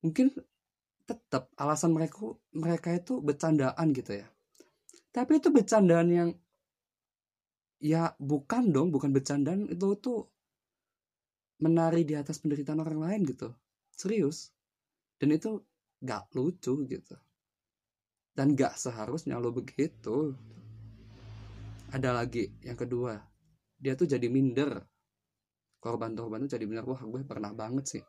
Mungkin 0.05 0.35
tetap 1.09 1.49
alasan 1.57 1.97
mereka 1.97 2.37
mereka 2.53 2.93
itu 2.93 3.25
bercandaan 3.25 3.97
gitu 3.97 4.21
ya. 4.21 4.29
Tapi 5.09 5.41
itu 5.41 5.49
bercandaan 5.49 6.09
yang 6.13 6.31
ya 7.81 8.13
bukan 8.21 8.69
dong 8.69 8.93
bukan 8.93 9.17
bercandaan. 9.17 9.73
Itu 9.73 9.97
tuh 9.97 10.29
menari 11.65 12.05
di 12.05 12.15
atas 12.15 12.39
penderitaan 12.39 12.85
orang 12.85 13.01
lain 13.01 13.21
gitu. 13.25 13.49
Serius. 13.97 14.53
Dan 15.17 15.35
itu 15.35 15.65
gak 16.05 16.31
lucu 16.37 16.85
gitu. 16.87 17.17
Dan 18.37 18.55
gak 18.55 18.79
seharusnya 18.79 19.41
lo 19.41 19.51
begitu 19.51 20.37
ada 21.89 22.13
lagi 22.13 22.53
yang 22.61 22.77
kedua. 22.77 23.17
Dia 23.79 23.97
tuh 23.97 24.05
jadi 24.05 24.29
minder. 24.29 24.85
Korban-korban 25.81 26.45
tuh 26.45 26.59
jadi 26.59 26.69
minder. 26.69 26.85
Wah 26.85 27.01
gue 27.01 27.23
pernah 27.25 27.53
banget 27.57 27.85
sih. 27.97 28.05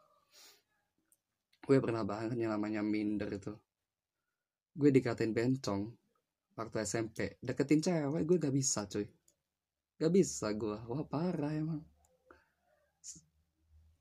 Gue 1.64 1.78
pernah 1.80 2.04
banget 2.04 2.36
yang 2.36 2.52
namanya 2.52 2.84
minder 2.84 3.30
itu. 3.32 3.54
Gue 4.76 4.90
dikatain 4.92 5.32
bencong 5.32 5.92
waktu 6.60 6.84
SMP 6.84 7.40
deketin 7.40 7.80
cewek 7.80 8.28
gue 8.28 8.38
gak 8.42 8.56
bisa 8.56 8.84
cuy. 8.90 9.08
Gak 9.96 10.12
bisa 10.12 10.52
gue. 10.52 10.76
Wah 10.90 11.04
parah 11.08 11.56
emang. 11.56 11.80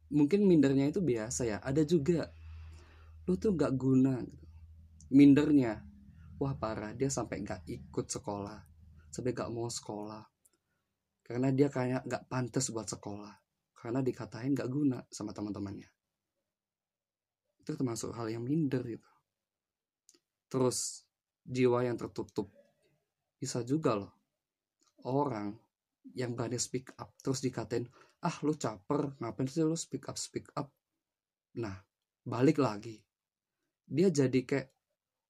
Mungkin 0.09 0.49
mindernya 0.49 0.89
itu 0.91 1.05
biasa 1.05 1.45
ya. 1.45 1.59
Ada 1.61 1.85
juga. 1.85 2.27
Lu 3.29 3.37
tuh 3.37 3.55
gak 3.55 3.77
guna. 3.79 4.19
Mindernya. 5.13 5.85
Wah 6.41 6.57
parah. 6.57 6.97
Dia 6.97 7.13
sampai 7.13 7.45
gak 7.45 7.63
ikut 7.69 8.09
sekolah 8.09 8.78
sampai 9.19 9.35
gak 9.35 9.51
mau 9.51 9.67
sekolah. 9.67 10.23
Karena 11.27 11.51
dia 11.51 11.67
kayak 11.67 12.07
gak 12.07 12.31
pantas 12.31 12.71
buat 12.71 12.87
sekolah. 12.87 13.35
Karena 13.75 13.99
dikatain 13.99 14.55
gak 14.55 14.71
guna 14.71 15.03
sama 15.11 15.35
teman-temannya. 15.35 15.91
Itu 17.59 17.75
termasuk 17.75 18.15
hal 18.15 18.31
yang 18.31 18.47
minder 18.47 18.87
gitu. 18.87 19.11
Terus 20.47 21.03
jiwa 21.43 21.83
yang 21.83 21.99
tertutup. 21.99 22.47
Bisa 23.43 23.67
juga 23.67 23.99
loh. 23.99 24.15
Orang 25.03 25.59
yang 26.15 26.39
berani 26.39 26.57
speak 26.57 26.95
up 26.97 27.13
terus 27.21 27.45
dikatain 27.45 27.85
ah 28.25 28.33
lu 28.41 28.57
caper 28.57 29.13
ngapain 29.21 29.45
sih 29.45 29.61
lu 29.61 29.77
speak 29.77 30.09
up 30.09 30.17
speak 30.17 30.49
up? 30.57 30.71
Nah 31.59 31.75
balik 32.25 32.63
lagi. 32.63 32.97
Dia 33.85 34.09
jadi 34.09 34.41
kayak 34.47 34.69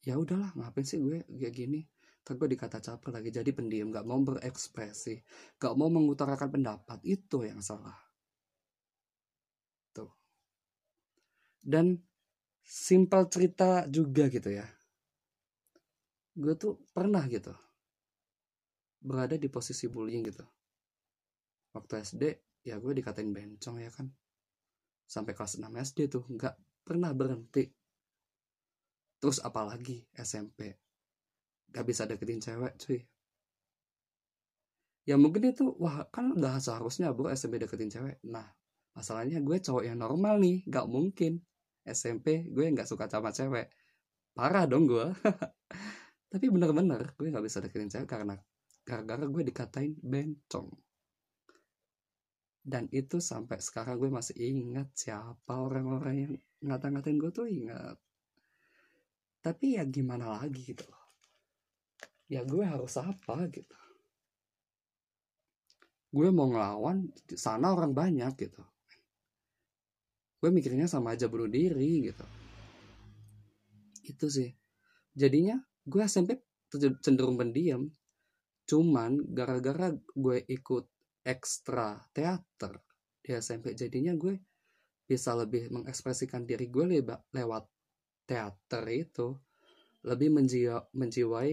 ya 0.06 0.14
udahlah 0.14 0.54
ngapain 0.54 0.86
sih 0.86 1.02
gue 1.02 1.26
kayak 1.26 1.54
gini 1.56 1.82
Ntar 2.28 2.44
gue 2.44 2.60
dikata 2.60 2.84
caper 2.84 3.08
lagi 3.08 3.32
jadi 3.32 3.48
pendiam 3.56 3.88
gak 3.88 4.04
mau 4.04 4.20
berekspresi 4.20 5.16
gak 5.56 5.72
mau 5.80 5.88
mengutarakan 5.88 6.60
pendapat 6.60 7.00
itu 7.08 7.40
yang 7.40 7.64
salah. 7.64 7.96
Tuh. 9.96 10.12
Dan 11.56 11.96
simpel 12.60 13.32
cerita 13.32 13.88
juga 13.88 14.28
gitu 14.28 14.52
ya. 14.52 14.68
Gue 16.36 16.52
tuh 16.52 16.76
pernah 16.92 17.24
gitu 17.32 17.56
berada 19.00 19.40
di 19.40 19.48
posisi 19.48 19.88
bullying 19.88 20.28
gitu. 20.28 20.44
Waktu 21.72 22.04
SD 22.04 22.22
ya 22.68 22.76
gue 22.76 22.92
dikatain 22.92 23.32
bencong 23.32 23.80
ya 23.80 23.88
kan. 23.88 24.12
Sampai 25.08 25.32
kelas 25.32 25.56
6 25.56 25.64
SD 25.64 26.12
tuh 26.12 26.28
nggak 26.28 26.84
pernah 26.84 27.08
berhenti. 27.16 27.72
Terus 29.16 29.40
apalagi 29.40 30.04
SMP 30.12 30.87
gak 31.72 31.84
bisa 31.84 32.08
deketin 32.08 32.40
cewek 32.40 32.72
cuy. 32.80 33.00
Ya 35.08 35.16
mungkin 35.16 35.40
itu 35.48 35.72
wah 35.80 36.04
kan 36.12 36.36
udah 36.36 36.60
seharusnya 36.60 37.16
bro 37.16 37.32
SMP 37.32 37.56
deketin 37.56 37.88
cewek. 37.88 38.20
Nah 38.28 38.44
masalahnya 38.92 39.40
gue 39.40 39.56
cowok 39.56 39.84
yang 39.88 40.00
normal 40.00 40.36
nih 40.40 40.64
gak 40.68 40.88
mungkin. 40.88 41.40
SMP 41.88 42.44
gue 42.52 42.68
nggak 42.68 42.88
suka 42.88 43.08
sama 43.08 43.32
cewek. 43.32 43.72
Parah 44.36 44.68
dong 44.68 44.84
gue. 44.84 45.08
Tapi 46.32 46.46
bener-bener 46.52 47.16
gue 47.16 47.32
nggak 47.32 47.44
bisa 47.44 47.64
deketin 47.64 47.88
cewek 47.88 48.08
karena 48.08 48.36
gara-gara 48.84 49.24
gue 49.24 49.42
dikatain 49.48 49.96
bencong. 50.00 50.68
Dan 52.68 52.84
itu 52.92 53.16
sampai 53.16 53.64
sekarang 53.64 53.96
gue 53.96 54.12
masih 54.12 54.36
ingat 54.36 54.92
siapa 54.92 55.56
orang-orang 55.56 56.16
yang 56.20 56.32
ngata-ngatain 56.68 57.16
gue 57.16 57.32
tuh 57.32 57.48
ingat. 57.48 57.96
Tapi 59.40 59.80
ya 59.80 59.88
gimana 59.88 60.36
lagi 60.36 60.76
gitu 60.76 60.97
ya 62.28 62.44
gue 62.44 62.64
harus 62.64 62.94
apa 63.00 63.48
gitu. 63.48 63.76
Gue 66.08 66.28
mau 66.32 66.48
ngelawan 66.48 67.08
sana 67.36 67.72
orang 67.72 67.92
banyak 67.96 68.32
gitu. 68.36 68.64
Gue 70.38 70.48
mikirnya 70.52 70.86
sama 70.88 71.16
aja 71.16 71.26
bunuh 71.28 71.48
diri 71.48 72.08
gitu. 72.08 72.24
Itu 74.04 74.28
sih. 74.28 74.52
Jadinya 75.12 75.60
gue 75.84 76.00
SMP 76.04 76.40
cenderung 77.00 77.36
pendiam. 77.36 77.88
Cuman 78.68 79.32
gara-gara 79.32 79.92
gue 79.96 80.44
ikut 80.48 80.84
ekstra 81.24 81.96
teater 82.12 82.80
di 83.24 83.36
SMP 83.36 83.76
jadinya 83.76 84.16
gue 84.16 84.40
bisa 85.04 85.36
lebih 85.36 85.68
mengekspresikan 85.72 86.44
diri 86.44 86.68
gue 86.68 87.04
lewat 87.32 87.64
teater 88.28 88.84
itu. 88.92 89.36
Lebih 90.04 90.28
menjiwai 90.92 91.52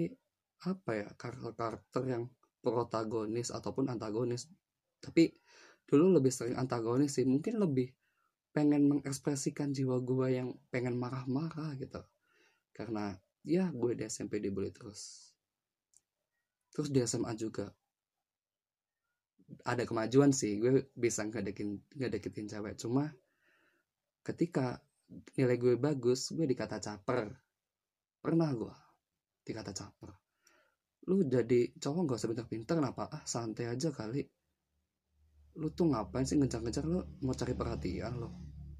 apa 0.65 0.91
ya 0.97 1.07
karakter-karakter 1.13 2.03
yang 2.09 2.23
protagonis 2.65 3.53
ataupun 3.53 3.93
antagonis. 3.93 4.49
Tapi 4.97 5.29
dulu 5.85 6.17
lebih 6.17 6.33
sering 6.33 6.57
antagonis 6.57 7.13
sih. 7.21 7.29
Mungkin 7.29 7.61
lebih 7.61 7.93
pengen 8.49 8.89
mengekspresikan 8.89 9.69
jiwa 9.69 10.01
gue 10.01 10.27
yang 10.33 10.49
pengen 10.73 10.97
marah-marah 10.97 11.77
gitu. 11.77 12.01
Karena 12.73 13.13
ya 13.45 13.69
gue 13.69 13.93
di 13.93 14.09
SMP 14.09 14.41
dibully 14.41 14.73
terus. 14.73 15.29
Terus 16.73 16.89
di 16.89 17.05
SMA 17.05 17.37
juga. 17.37 17.69
Ada 19.61 19.85
kemajuan 19.85 20.33
sih. 20.33 20.57
Gue 20.57 20.89
bisa 20.97 21.21
ngedekin 21.29 21.77
ngedeketin 21.93 22.49
cewek. 22.49 22.81
Cuma 22.81 23.13
ketika 24.25 24.81
nilai 25.37 25.61
gue 25.61 25.77
bagus 25.77 26.33
gue 26.33 26.49
dikata 26.49 26.81
caper. 26.81 27.29
Pernah 28.25 28.49
gue 28.57 28.73
dikata 29.45 29.69
caper 29.69 30.24
lu 31.05 31.21
jadi 31.25 31.69
cowok 31.77 32.01
gak 32.09 32.17
usah 32.17 32.29
pinter-pinter 32.33 32.75
kenapa? 32.81 33.09
Ah 33.13 33.23
santai 33.25 33.69
aja 33.69 33.93
kali. 33.93 34.25
Lu 35.61 35.71
tuh 35.71 35.93
ngapain 35.93 36.25
sih 36.25 36.35
ngejar-ngejar? 36.35 36.83
Lu 36.85 36.99
mau 37.23 37.35
cari 37.37 37.53
perhatian 37.53 38.13
lo 38.17 38.29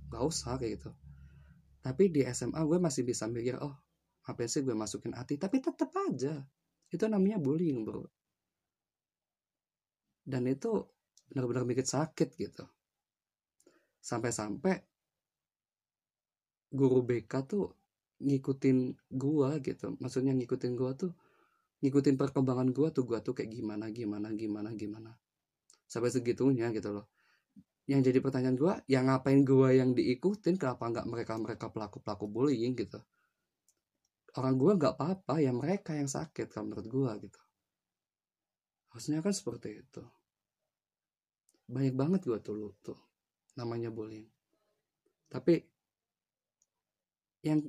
gak 0.10 0.24
usah 0.26 0.58
kayak 0.58 0.82
gitu. 0.82 0.90
Tapi 1.82 2.10
di 2.10 2.26
SMA 2.26 2.62
gue 2.66 2.80
masih 2.82 3.06
bisa 3.06 3.30
mikir 3.30 3.62
oh 3.62 3.76
ngapain 4.26 4.50
sih 4.50 4.66
gue 4.66 4.74
masukin 4.74 5.14
hati? 5.14 5.38
Tapi 5.38 5.62
tetap 5.62 5.94
aja. 5.94 6.42
Itu 6.90 7.06
namanya 7.06 7.38
bullying 7.38 7.86
bro. 7.86 8.06
Dan 10.26 10.50
itu 10.50 10.82
benar-benar 11.30 11.70
bikin 11.70 11.86
sakit 11.86 12.34
gitu. 12.34 12.66
Sampai-sampai 14.02 14.82
guru 16.74 17.06
BK 17.06 17.34
tuh 17.46 17.66
ngikutin 18.22 18.78
gua 19.14 19.62
gitu. 19.62 19.94
Maksudnya 20.02 20.34
ngikutin 20.34 20.74
gua 20.74 20.98
tuh 20.98 21.14
ngikutin 21.86 22.18
perkembangan 22.18 22.74
gue 22.74 22.90
tuh 22.90 23.06
gue 23.06 23.22
tuh 23.22 23.38
kayak 23.38 23.54
gimana 23.54 23.94
gimana 23.94 24.34
gimana 24.34 24.74
gimana. 24.74 25.14
Sampai 25.86 26.10
segitunya 26.10 26.74
gitu 26.74 26.90
loh. 26.98 27.06
Yang 27.86 28.10
jadi 28.10 28.20
pertanyaan 28.26 28.58
gue 28.58 28.74
yang 28.90 29.06
ngapain 29.06 29.46
gue 29.46 29.70
yang 29.78 29.94
diikutin 29.94 30.58
kenapa 30.58 30.90
nggak 30.90 31.06
mereka 31.06 31.38
mereka 31.38 31.66
pelaku 31.70 32.02
pelaku 32.02 32.26
bullying 32.26 32.74
gitu? 32.74 32.98
Orang 34.36 34.58
gue 34.58 34.74
nggak 34.74 34.98
apa-apa 34.98 35.38
ya 35.38 35.54
mereka 35.54 35.94
yang 35.94 36.10
sakit 36.10 36.50
kalau 36.50 36.74
menurut 36.74 36.88
gue 36.90 37.12
gitu. 37.30 37.42
Harusnya 38.90 39.22
kan 39.22 39.38
seperti 39.38 39.86
itu. 39.86 40.02
Banyak 41.70 41.94
banget 41.94 42.22
gue 42.26 42.40
tuh 42.42 42.74
tuh 42.82 42.98
namanya 43.54 43.94
bullying. 43.94 44.26
Tapi 45.30 45.62
yang 47.46 47.62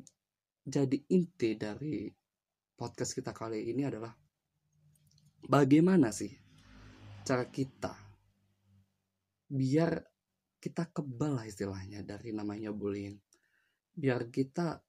jadi 0.64 0.98
inti 1.12 1.60
dari 1.60 2.08
podcast 2.76 3.16
kita 3.16 3.32
kali 3.32 3.72
ini 3.72 3.88
adalah 3.88 4.12
bagaimana 5.48 6.12
sih 6.12 6.30
cara 7.24 7.48
kita 7.48 8.06
biar 9.50 10.02
kita 10.66 10.90
kebal 10.90 11.38
lah 11.38 11.46
istilahnya 11.46 12.02
dari 12.02 12.34
namanya 12.34 12.74
bullying. 12.74 13.14
Biar 13.94 14.28
kita 14.34 14.82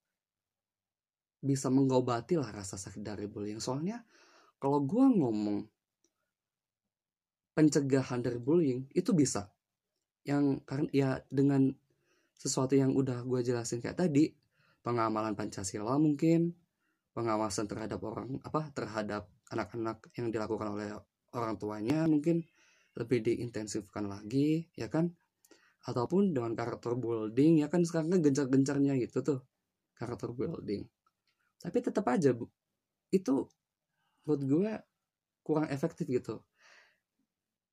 bisa 1.38 1.70
mengobati 1.70 2.34
lah 2.34 2.50
rasa 2.50 2.82
sakit 2.82 3.06
dari 3.06 3.30
bullying. 3.30 3.62
Soalnya 3.62 4.02
kalau 4.58 4.82
gue 4.82 5.06
ngomong 5.06 5.62
pencegahan 7.54 8.26
dari 8.26 8.42
bullying 8.42 8.90
itu 8.98 9.14
bisa. 9.14 9.54
Yang 10.26 10.66
karena 10.66 10.90
ya 10.90 11.10
dengan 11.30 11.70
sesuatu 12.34 12.74
yang 12.74 12.98
udah 12.98 13.22
gue 13.22 13.40
jelasin 13.46 13.78
kayak 13.78 14.02
tadi 14.02 14.34
pengamalan 14.82 15.38
Pancasila 15.38 15.98
mungkin 16.02 16.58
pengawasan 17.18 17.66
terhadap 17.66 17.98
orang 18.06 18.38
apa 18.46 18.70
terhadap 18.78 19.26
anak-anak 19.50 20.06
yang 20.14 20.30
dilakukan 20.30 20.70
oleh 20.70 20.94
orang 21.34 21.58
tuanya 21.58 22.06
mungkin 22.06 22.46
lebih 22.94 23.26
diintensifkan 23.26 24.06
lagi 24.06 24.70
ya 24.78 24.86
kan? 24.86 25.10
Ataupun 25.90 26.30
dengan 26.38 26.54
karakter 26.54 26.94
building 26.94 27.66
ya 27.66 27.74
kan? 27.74 27.82
Sekarang 27.82 28.14
kan 28.14 28.22
gencar-gencarnya 28.22 29.02
gitu 29.02 29.26
tuh 29.26 29.40
karakter 29.98 30.30
building. 30.30 30.86
Tapi 31.58 31.78
tetap 31.82 32.06
aja 32.06 32.38
bu 32.38 32.46
itu 33.10 33.50
menurut 34.30 34.44
gue 34.46 34.72
kurang 35.42 35.66
efektif 35.74 36.06
gitu. 36.06 36.46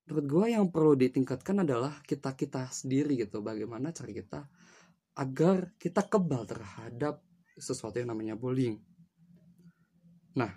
Menurut 0.08 0.24
gue 0.24 0.46
yang 0.56 0.72
perlu 0.72 0.96
ditingkatkan 0.96 1.68
adalah 1.68 2.00
kita 2.08 2.32
kita 2.32 2.72
sendiri 2.72 3.20
gitu 3.20 3.44
bagaimana 3.44 3.92
cara 3.92 4.08
kita 4.08 4.40
agar 5.20 5.76
kita 5.76 6.00
kebal 6.08 6.48
terhadap 6.48 7.20
sesuatu 7.60 8.00
yang 8.00 8.08
namanya 8.08 8.40
bullying 8.40 8.80
Nah, 10.34 10.50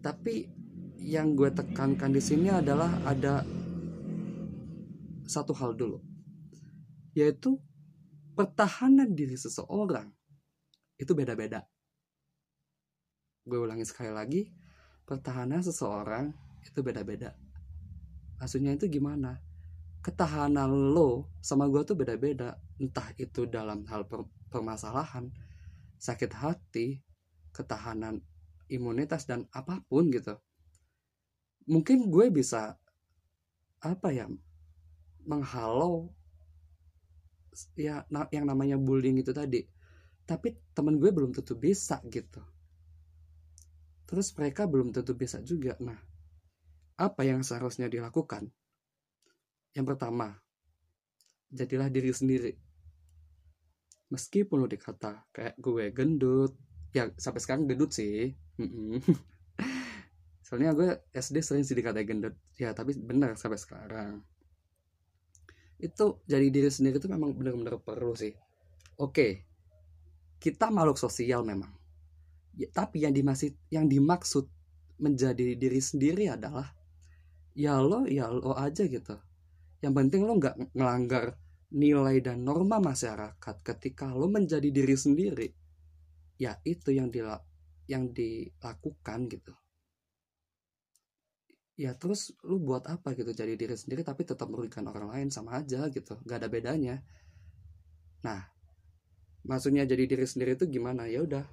tapi 0.00 0.46
yang 1.00 1.34
gue 1.34 1.50
tekankan 1.50 2.14
di 2.14 2.22
sini 2.22 2.48
adalah 2.52 3.02
ada 3.02 3.42
satu 5.26 5.50
hal 5.54 5.74
dulu, 5.74 5.98
yaitu 7.14 7.58
pertahanan 8.38 9.10
diri 9.14 9.34
seseorang 9.34 10.06
itu 11.00 11.10
beda-beda. 11.16 11.66
Gue 13.42 13.58
ulangi 13.58 13.82
sekali 13.82 14.12
lagi, 14.14 14.42
pertahanan 15.08 15.64
seseorang 15.64 16.30
itu 16.62 16.80
beda-beda. 16.86 17.34
Maksudnya 18.38 18.76
itu 18.78 18.86
gimana? 18.86 19.42
Ketahanan 20.00 20.70
lo 20.94 21.28
sama 21.44 21.68
gue 21.68 21.82
tuh 21.84 21.98
beda-beda. 21.98 22.56
Entah 22.80 23.12
itu 23.20 23.44
dalam 23.44 23.84
hal 23.90 24.08
permasalahan, 24.48 25.28
sakit 26.00 26.32
hati, 26.32 27.04
ketahanan 27.50 28.22
imunitas 28.70 29.26
dan 29.26 29.44
apa 29.50 29.82
pun 29.90 30.08
gitu. 30.08 30.38
Mungkin 31.66 32.08
gue 32.08 32.30
bisa 32.30 32.78
apa 33.80 34.08
ya 34.12 34.30
menghalau 35.26 36.12
ya 37.74 38.06
yang 38.30 38.46
namanya 38.46 38.78
bullying 38.78 39.18
itu 39.18 39.34
tadi. 39.34 39.66
Tapi 40.24 40.54
teman 40.70 41.02
gue 41.02 41.10
belum 41.10 41.34
tentu 41.34 41.58
bisa 41.58 41.98
gitu. 42.06 42.40
Terus 44.06 44.30
mereka 44.38 44.66
belum 44.70 44.94
tentu 44.94 45.14
bisa 45.18 45.42
juga. 45.42 45.74
Nah 45.82 45.98
apa 47.00 47.26
yang 47.26 47.42
seharusnya 47.42 47.90
dilakukan? 47.90 48.46
Yang 49.74 49.86
pertama 49.94 50.38
jadilah 51.50 51.90
diri 51.90 52.14
sendiri. 52.14 52.52
Meskipun 54.10 54.62
lo 54.62 54.66
dikata 54.66 55.26
kayak 55.30 55.54
gue 55.58 55.84
gendut 55.94 56.54
ya 56.90 57.10
sampai 57.16 57.40
sekarang 57.42 57.66
gendut 57.70 57.90
sih. 57.94 58.34
Soalnya 60.46 60.74
gue 60.74 60.90
SD 61.14 61.42
sering 61.46 61.62
sih 61.62 61.78
dikatain 61.78 62.06
gendut. 62.06 62.34
Ya 62.58 62.74
tapi 62.74 62.96
benar 62.98 63.38
sampai 63.38 63.58
sekarang. 63.58 64.22
Itu 65.80 66.20
jadi 66.28 66.50
diri 66.50 66.68
sendiri 66.68 66.98
itu 66.98 67.08
memang 67.08 67.32
benar-benar 67.36 67.78
perlu 67.80 68.12
sih. 68.18 68.34
Oke 69.00 69.50
kita 70.40 70.72
makhluk 70.72 70.96
sosial 70.96 71.44
memang. 71.44 71.68
Ya, 72.56 72.66
tapi 72.72 73.04
yang 73.04 73.12
dimaksud 73.12 73.52
yang 73.68 73.86
dimaksud 73.86 74.48
menjadi 74.96 75.54
diri 75.54 75.78
sendiri 75.78 76.32
adalah 76.32 76.72
ya 77.52 77.78
lo 77.78 78.08
ya 78.08 78.32
lo 78.32 78.56
aja 78.56 78.88
gitu. 78.88 79.20
Yang 79.84 79.94
penting 79.94 80.20
lo 80.24 80.40
nggak 80.40 80.74
ngelanggar 80.74 81.36
nilai 81.70 82.18
dan 82.24 82.42
norma 82.42 82.82
masyarakat 82.82 83.56
ketika 83.62 84.10
lo 84.10 84.26
menjadi 84.26 84.66
diri 84.72 84.96
sendiri 84.96 85.59
ya 86.40 86.56
itu 86.64 86.88
yang 86.96 87.12
dila 87.12 87.36
yang 87.84 88.08
dilakukan 88.16 89.28
gitu. 89.28 89.52
Ya 91.76 91.92
terus 91.92 92.32
lu 92.40 92.56
buat 92.56 92.88
apa 92.88 93.12
gitu? 93.12 93.28
Jadi 93.36 93.60
diri 93.60 93.76
sendiri 93.76 94.00
tapi 94.00 94.24
tetap 94.24 94.48
merugikan 94.48 94.88
orang 94.88 95.12
lain 95.12 95.28
sama 95.28 95.60
aja 95.60 95.84
gitu. 95.92 96.16
Nggak 96.24 96.38
ada 96.40 96.48
bedanya. 96.48 96.96
Nah 98.24 98.48
maksudnya 99.44 99.84
jadi 99.84 100.08
diri 100.08 100.24
sendiri 100.24 100.56
itu 100.56 100.64
gimana? 100.64 101.04
Ya 101.04 101.20
udah. 101.20 101.44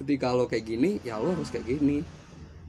Ketika 0.00 0.32
lo 0.32 0.48
kayak 0.48 0.64
gini 0.64 0.90
ya 1.04 1.20
lo 1.20 1.36
harus 1.36 1.52
kayak 1.52 1.68
gini. 1.68 2.00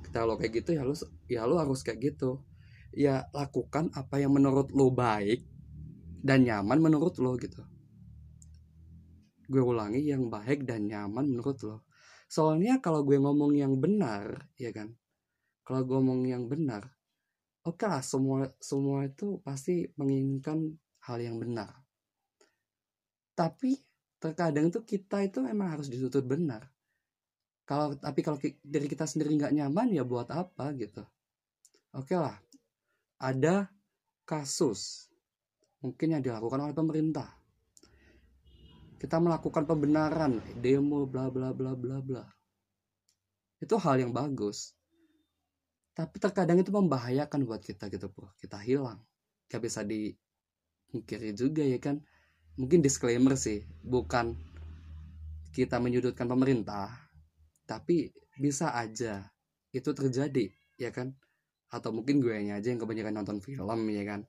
Ketika 0.03 0.27
lo 0.27 0.35
kayak 0.35 0.53
gitu 0.59 0.75
ya 0.75 0.83
lo 0.83 0.95
ya 1.31 1.47
lo 1.47 1.55
harus 1.55 1.79
kayak 1.87 1.99
gitu. 2.03 2.43
Ya 2.91 3.31
lakukan 3.31 3.95
apa 3.95 4.19
yang 4.19 4.35
menurut 4.35 4.75
lo 4.75 4.91
baik 4.91 5.47
dan 6.19 6.43
nyaman 6.43 6.83
menurut 6.83 7.15
lo 7.23 7.39
gitu 7.39 7.63
gue 9.51 9.59
ulangi 9.59 10.07
yang 10.07 10.31
baik 10.31 10.63
dan 10.63 10.87
nyaman 10.87 11.27
menurut 11.27 11.59
lo. 11.67 11.77
Soalnya 12.31 12.79
kalau 12.79 13.03
gue 13.03 13.19
ngomong 13.19 13.51
yang 13.59 13.75
benar 13.83 14.47
ya 14.55 14.71
kan? 14.71 14.95
Kalau 15.67 15.83
gue 15.83 15.97
ngomong 15.99 16.23
yang 16.25 16.47
benar 16.47 16.87
oke 17.61 17.77
okay 17.77 17.87
lah 17.89 18.01
semua 18.01 18.49
semua 18.57 19.05
itu 19.05 19.37
pasti 19.45 19.85
menginginkan 19.97 20.73
hal 21.05 21.17
yang 21.21 21.37
benar. 21.37 21.69
Tapi 23.37 23.77
terkadang 24.21 24.69
itu 24.69 24.81
kita 24.85 25.25
itu 25.25 25.41
memang 25.41 25.77
harus 25.77 25.89
dituntut 25.89 26.25
benar. 26.25 26.69
Kalau 27.65 27.95
tapi 27.97 28.19
kalau 28.25 28.37
dari 28.61 28.87
kita 28.89 29.05
sendiri 29.05 29.33
nggak 29.37 29.53
nyaman 29.55 29.93
ya 29.93 30.03
buat 30.05 30.29
apa 30.33 30.73
gitu. 30.77 31.05
Oke 31.93 32.15
okay 32.15 32.17
lah 32.17 32.37
ada 33.21 33.69
kasus 34.25 35.11
mungkin 35.81 36.17
yang 36.17 36.23
dilakukan 36.25 36.61
oleh 36.61 36.75
pemerintah 36.77 37.40
kita 39.01 39.17
melakukan 39.17 39.65
pembenaran 39.65 40.37
demo 40.61 41.09
bla 41.09 41.33
bla 41.33 41.49
bla 41.49 41.73
bla 41.73 41.97
bla. 42.05 42.21
Itu 43.57 43.81
hal 43.81 43.97
yang 43.97 44.13
bagus. 44.13 44.77
Tapi 45.97 46.21
terkadang 46.21 46.61
itu 46.61 46.69
membahayakan 46.69 47.49
buat 47.49 47.65
kita 47.65 47.89
gitu 47.89 48.13
bro 48.13 48.29
kita 48.37 48.61
hilang. 48.61 49.01
Gak 49.49 49.65
bisa 49.65 49.81
dipungkiri 49.81 51.33
juga 51.33 51.65
ya 51.65 51.81
kan? 51.81 51.97
Mungkin 52.61 52.85
disclaimer 52.85 53.33
sih 53.33 53.65
bukan 53.81 54.37
kita 55.49 55.81
menyudutkan 55.81 56.29
pemerintah 56.29 56.93
tapi 57.65 58.13
bisa 58.37 58.69
aja 58.77 59.25
itu 59.73 59.89
terjadi 59.97 60.45
ya 60.77 60.93
kan? 60.93 61.17
Atau 61.73 61.89
mungkin 61.89 62.21
gue 62.21 62.37
aja 62.37 62.69
yang 62.69 62.77
kebanyakan 62.77 63.17
nonton 63.17 63.41
film 63.41 63.81
ya 63.89 64.03
kan? 64.05 64.21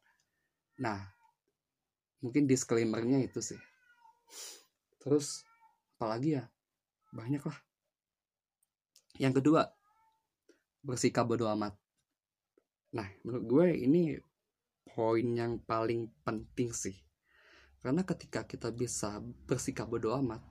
Nah 0.80 1.12
mungkin 2.24 2.48
disclaimernya 2.48 3.20
itu 3.20 3.44
sih 3.44 3.60
terus 5.02 5.42
apalagi 5.98 6.38
ya 6.38 6.44
banyak 7.10 7.42
lah 7.42 7.58
yang 9.18 9.34
kedua 9.34 9.68
bersikap 10.82 11.30
bodoh 11.30 11.46
amat. 11.54 11.78
Nah, 12.98 13.08
menurut 13.22 13.44
gue 13.46 13.66
ini 13.86 14.02
poin 14.82 15.24
yang 15.24 15.62
paling 15.62 16.10
penting 16.26 16.74
sih. 16.74 16.96
Karena 17.78 18.02
ketika 18.02 18.46
kita 18.46 18.74
bisa 18.74 19.22
bersikap 19.22 19.86
bodoh 19.86 20.14
amat, 20.18 20.42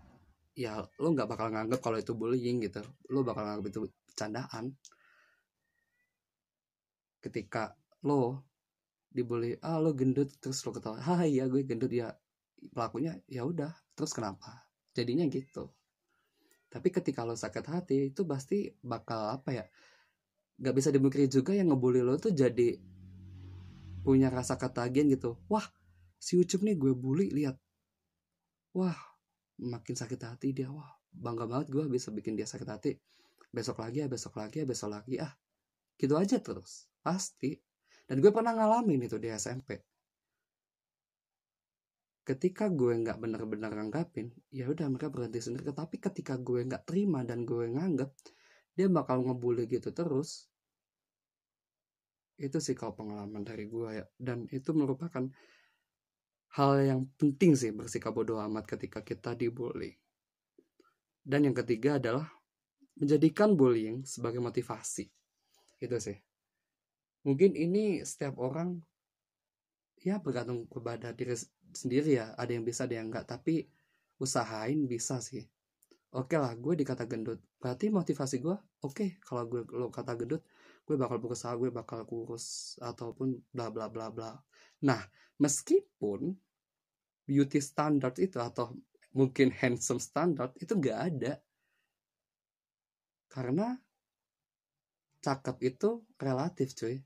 ya 0.56 0.80
lo 1.00 1.08
nggak 1.12 1.30
bakal 1.30 1.48
nganggap 1.52 1.80
kalau 1.84 1.98
itu 2.00 2.16
bullying 2.16 2.64
gitu. 2.64 2.82
Lo 3.12 3.28
bakal 3.28 3.44
nganggap 3.44 3.68
itu 3.72 3.80
candaan. 4.16 4.76
Ketika 7.22 7.76
lo 8.08 8.48
dibully, 9.12 9.60
ah 9.62 9.78
lo 9.78 9.92
gendut 9.92 10.32
terus 10.40 10.64
lo 10.64 10.72
ketawa, 10.72 10.98
ah 11.04 11.28
iya 11.28 11.46
gue 11.52 11.62
gendut 11.68 11.92
ya 11.92 12.16
pelakunya 12.70 13.18
ya 13.26 13.42
udah 13.42 13.74
terus 13.98 14.14
kenapa? 14.14 14.70
Jadinya 14.94 15.26
gitu. 15.26 15.74
Tapi 16.72 16.88
ketika 16.94 17.26
lo 17.26 17.34
sakit 17.34 17.66
hati 17.68 17.98
itu 18.14 18.22
pasti 18.24 18.70
bakal 18.86 19.34
apa 19.34 19.50
ya 19.52 19.66
nggak 20.62 20.76
bisa 20.78 20.90
dimungkiri 20.94 21.26
juga 21.26 21.58
yang 21.58 21.74
ngebully 21.74 22.06
lo 22.06 22.22
tuh 22.22 22.32
jadi 22.32 22.78
punya 24.06 24.30
rasa 24.30 24.56
ketagihan 24.62 25.10
gitu. 25.10 25.42
Wah 25.50 25.66
si 26.22 26.38
Ucup 26.38 26.62
nih 26.62 26.78
gue 26.78 26.94
bully 26.94 27.34
lihat. 27.34 27.58
Wah 28.78 28.96
makin 29.58 29.98
sakit 29.98 30.22
hati 30.22 30.54
dia. 30.54 30.70
Wah 30.70 30.90
bangga 31.12 31.50
banget 31.50 31.74
gue 31.74 31.84
bisa 31.90 32.14
bikin 32.14 32.38
dia 32.38 32.46
sakit 32.46 32.70
hati. 32.70 32.92
Besok 33.52 33.84
lagi 33.84 34.06
ya 34.06 34.08
besok 34.08 34.38
lagi 34.40 34.64
ya 34.64 34.66
besok 34.70 34.96
lagi. 34.96 35.20
Ah 35.20 35.34
gitu 35.98 36.16
aja 36.16 36.38
terus. 36.40 36.88
Pasti. 37.02 37.58
Dan 38.08 38.24
gue 38.24 38.32
pernah 38.32 38.56
ngalamin 38.56 39.08
itu 39.08 39.18
di 39.20 39.28
SMP 39.32 39.91
ketika 42.22 42.70
gue 42.70 42.94
nggak 43.02 43.18
bener-bener 43.18 43.74
nganggapin 43.74 44.30
ya 44.54 44.70
udah 44.70 44.86
mereka 44.88 45.10
berhenti 45.10 45.42
sendiri. 45.42 45.74
Tapi 45.74 45.98
ketika 45.98 46.38
gue 46.38 46.62
nggak 46.66 46.86
terima 46.86 47.26
dan 47.26 47.44
gue 47.44 47.66
nganggap 47.66 48.14
dia 48.78 48.88
bakal 48.88 49.26
ngebully 49.26 49.66
gitu 49.66 49.90
terus. 49.90 50.48
Itu 52.42 52.58
sih 52.58 52.74
kalau 52.74 52.98
pengalaman 52.98 53.46
dari 53.46 53.66
gue 53.70 53.90
ya. 54.02 54.06
Dan 54.18 54.50
itu 54.50 54.74
merupakan 54.74 55.26
hal 56.58 56.72
yang 56.84 57.02
penting 57.16 57.56
sih 57.56 57.72
bersikap 57.72 58.12
bodoh 58.12 58.42
amat 58.44 58.66
ketika 58.70 59.02
kita 59.02 59.34
dibully. 59.38 59.94
Dan 61.22 61.46
yang 61.46 61.56
ketiga 61.58 62.02
adalah 62.02 62.26
menjadikan 62.98 63.54
bullying 63.54 64.02
sebagai 64.06 64.42
motivasi. 64.42 65.06
Itu 65.78 65.98
sih. 66.02 66.18
Mungkin 67.22 67.54
ini 67.54 68.02
setiap 68.02 68.42
orang 68.42 68.82
ya 70.02 70.18
bergantung 70.18 70.66
kepada 70.66 71.14
diri 71.14 71.38
sendiri 71.72 72.18
ya 72.18 72.34
ada 72.34 72.52
yang 72.52 72.66
bisa 72.66 72.90
ada 72.90 72.98
yang 72.98 73.14
enggak 73.14 73.30
tapi 73.30 73.70
usahain 74.18 74.90
bisa 74.90 75.22
sih. 75.22 75.46
Oke 76.12 76.36
lah 76.36 76.52
gue 76.58 76.74
dikata 76.76 77.08
gendut. 77.08 77.40
Berarti 77.62 77.88
motivasi 77.88 78.42
gue 78.42 78.58
oke 78.84 79.22
kalau 79.24 79.48
gue 79.48 79.62
lo 79.72 79.88
kata 79.94 80.18
gendut 80.18 80.44
gue 80.84 80.96
bakal 80.98 81.22
berusaha 81.22 81.54
gue 81.56 81.70
bakal 81.72 82.04
kurus 82.04 82.76
ataupun 82.82 83.38
bla 83.54 83.70
bla 83.70 83.88
bla 83.88 84.12
bla. 84.12 84.36
Nah 84.84 85.00
meskipun 85.40 86.36
beauty 87.24 87.64
standard 87.64 88.18
itu 88.20 88.42
atau 88.42 88.76
mungkin 89.16 89.54
handsome 89.56 90.02
standard 90.02 90.52
itu 90.60 90.76
gak 90.76 91.00
ada. 91.14 91.34
Karena 93.32 93.72
cakep 95.24 95.58
itu 95.64 96.04
relatif 96.20 96.76
cuy. 96.76 97.00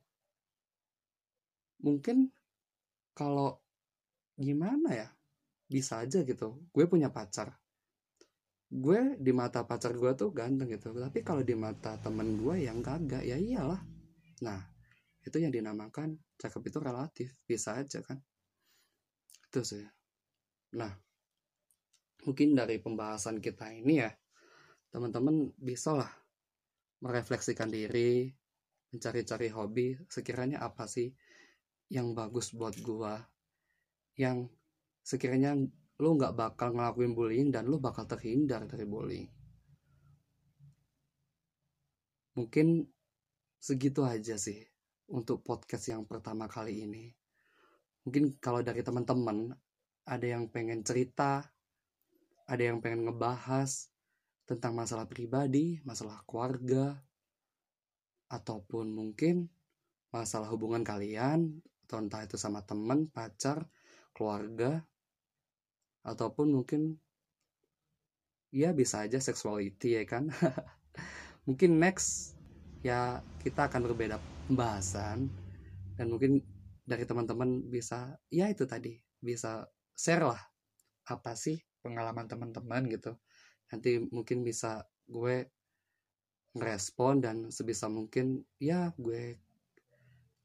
Mungkin 1.85 2.31
kalau 3.15 3.57
gimana 4.35 4.91
ya? 4.91 5.09
Bisa 5.65 6.03
aja 6.03 6.21
gitu. 6.21 6.61
Gue 6.69 6.85
punya 6.85 7.09
pacar. 7.09 7.55
Gue 8.69 9.15
di 9.17 9.31
mata 9.31 9.63
pacar 9.63 9.95
gue 9.95 10.11
tuh 10.13 10.35
ganteng 10.35 10.69
gitu. 10.69 10.91
Tapi 10.91 11.23
kalau 11.23 11.41
di 11.41 11.55
mata 11.55 11.95
temen 11.97 12.35
gue 12.37 12.67
yang 12.67 12.83
kagak 12.83 13.23
ya 13.23 13.39
iyalah. 13.39 13.79
Nah 14.43 14.59
itu 15.23 15.39
yang 15.39 15.49
dinamakan 15.49 16.19
cakep 16.37 16.61
itu 16.69 16.77
relatif. 16.83 17.29
Bisa 17.47 17.79
aja 17.79 18.03
kan? 18.03 18.19
Itu 19.47 19.63
sih. 19.63 19.81
Nah 20.75 20.91
mungkin 22.25 22.57
dari 22.57 22.81
pembahasan 22.81 23.37
kita 23.37 23.69
ini 23.69 24.01
ya 24.01 24.11
teman-teman 24.89 25.53
bisa 25.61 25.93
lah 25.93 26.09
merefleksikan 27.05 27.69
diri 27.69 28.33
mencari-cari 28.89 29.53
hobi 29.53 29.93
sekiranya 30.09 30.63
apa 30.65 30.89
sih 30.89 31.13
yang 31.89 32.17
bagus 32.17 32.53
buat 32.55 32.73
gue 32.77 33.13
yang 34.17 34.49
sekiranya 35.05 35.53
lo 36.01 36.09
nggak 36.17 36.35
bakal 36.35 36.75
ngelakuin 36.75 37.13
bullying 37.15 37.49
dan 37.53 37.69
lo 37.69 37.79
bakal 37.79 38.03
terhindar 38.09 38.67
dari 38.67 38.83
bullying. 38.83 39.29
Mungkin 42.35 42.83
segitu 43.59 44.03
aja 44.03 44.35
sih 44.35 44.59
untuk 45.07 45.45
podcast 45.45 45.87
yang 45.87 46.03
pertama 46.03 46.51
kali 46.51 46.83
ini. 46.83 47.15
Mungkin 48.03 48.37
kalau 48.43 48.59
dari 48.59 48.83
teman-teman 48.83 49.55
ada 50.05 50.25
yang 50.25 50.45
pengen 50.51 50.85
cerita 50.85 51.41
ada 52.45 52.61
yang 52.61 52.77
pengen 52.77 53.09
ngebahas 53.09 53.89
tentang 54.45 54.77
masalah 54.77 55.09
pribadi 55.09 55.81
masalah 55.81 56.21
keluarga 56.29 56.93
ataupun 58.29 58.93
mungkin 58.93 59.49
masalah 60.13 60.45
hubungan 60.53 60.85
kalian 60.85 61.57
atau 61.85 62.01
entah 62.01 62.25
itu 62.25 62.33
sama 62.35 62.65
teman 62.65 63.05
pacar 63.13 63.61
keluarga 64.17 64.81
ataupun 66.01 66.49
mungkin 66.49 66.97
ya 68.49 68.73
bisa 68.73 69.05
aja 69.05 69.21
sexuality 69.21 70.01
ya 70.01 70.03
kan? 70.09 70.33
Mungkin 71.45 71.77
next 71.77 72.33
ya 72.81 73.21
kita 73.45 73.69
akan 73.69 73.85
berbeda 73.85 74.17
pembahasan 74.49 75.29
dan 75.93 76.09
mungkin 76.09 76.41
dari 76.81 77.05
teman-teman 77.05 77.69
bisa 77.69 78.17
ya 78.33 78.49
itu 78.49 78.65
tadi 78.65 78.97
bisa 79.21 79.65
share 79.93 80.25
lah 80.25 80.41
apa 81.09 81.37
sih 81.37 81.57
pengalaman 81.85 82.25
teman-teman 82.25 82.89
gitu. 82.89 83.13
Nanti 83.69 84.01
mungkin 84.09 84.41
bisa 84.41 84.81
gue 85.05 85.49
ngerespon 86.55 87.21
dan 87.21 87.35
sebisa 87.51 87.91
mungkin 87.91 88.41
ya 88.57 88.89
gue 88.95 89.37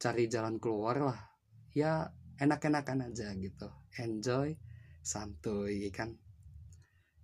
cari 0.01 0.27
jalan 0.27 0.59
keluar 0.59 0.97
lah 0.99 1.30
ya 1.77 2.13
enak-enakan 2.41 3.11
aja 3.11 3.33
gitu. 3.37 3.69
Enjoy 3.99 4.57
santuy 5.01 5.91
kan? 5.91 6.17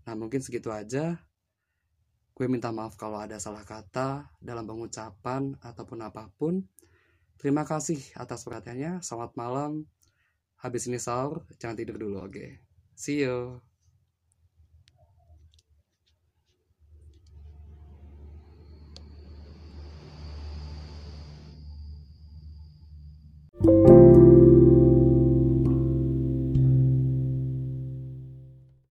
Nah 0.07 0.15
mungkin 0.15 0.43
segitu 0.43 0.73
aja. 0.73 1.21
Gue 2.37 2.53
minta 2.53 2.69
maaf 2.69 3.01
kalau 3.01 3.17
ada 3.17 3.41
salah 3.41 3.65
kata 3.65 4.29
dalam 4.45 4.69
pengucapan 4.69 5.57
ataupun 5.65 6.05
apa 6.05 6.29
pun. 6.37 6.69
Terima 7.41 7.65
kasih 7.65 8.01
atas 8.17 8.45
perhatiannya. 8.45 9.01
Selamat 9.01 9.33
malam. 9.41 9.89
Habis 10.61 10.89
ini 10.89 11.01
sahur 11.01 11.45
jangan 11.57 11.77
tidur 11.77 11.97
dulu 12.01 12.25
oke? 12.25 12.33
Okay? 12.33 12.67
see 12.97 13.21
you 13.21 13.61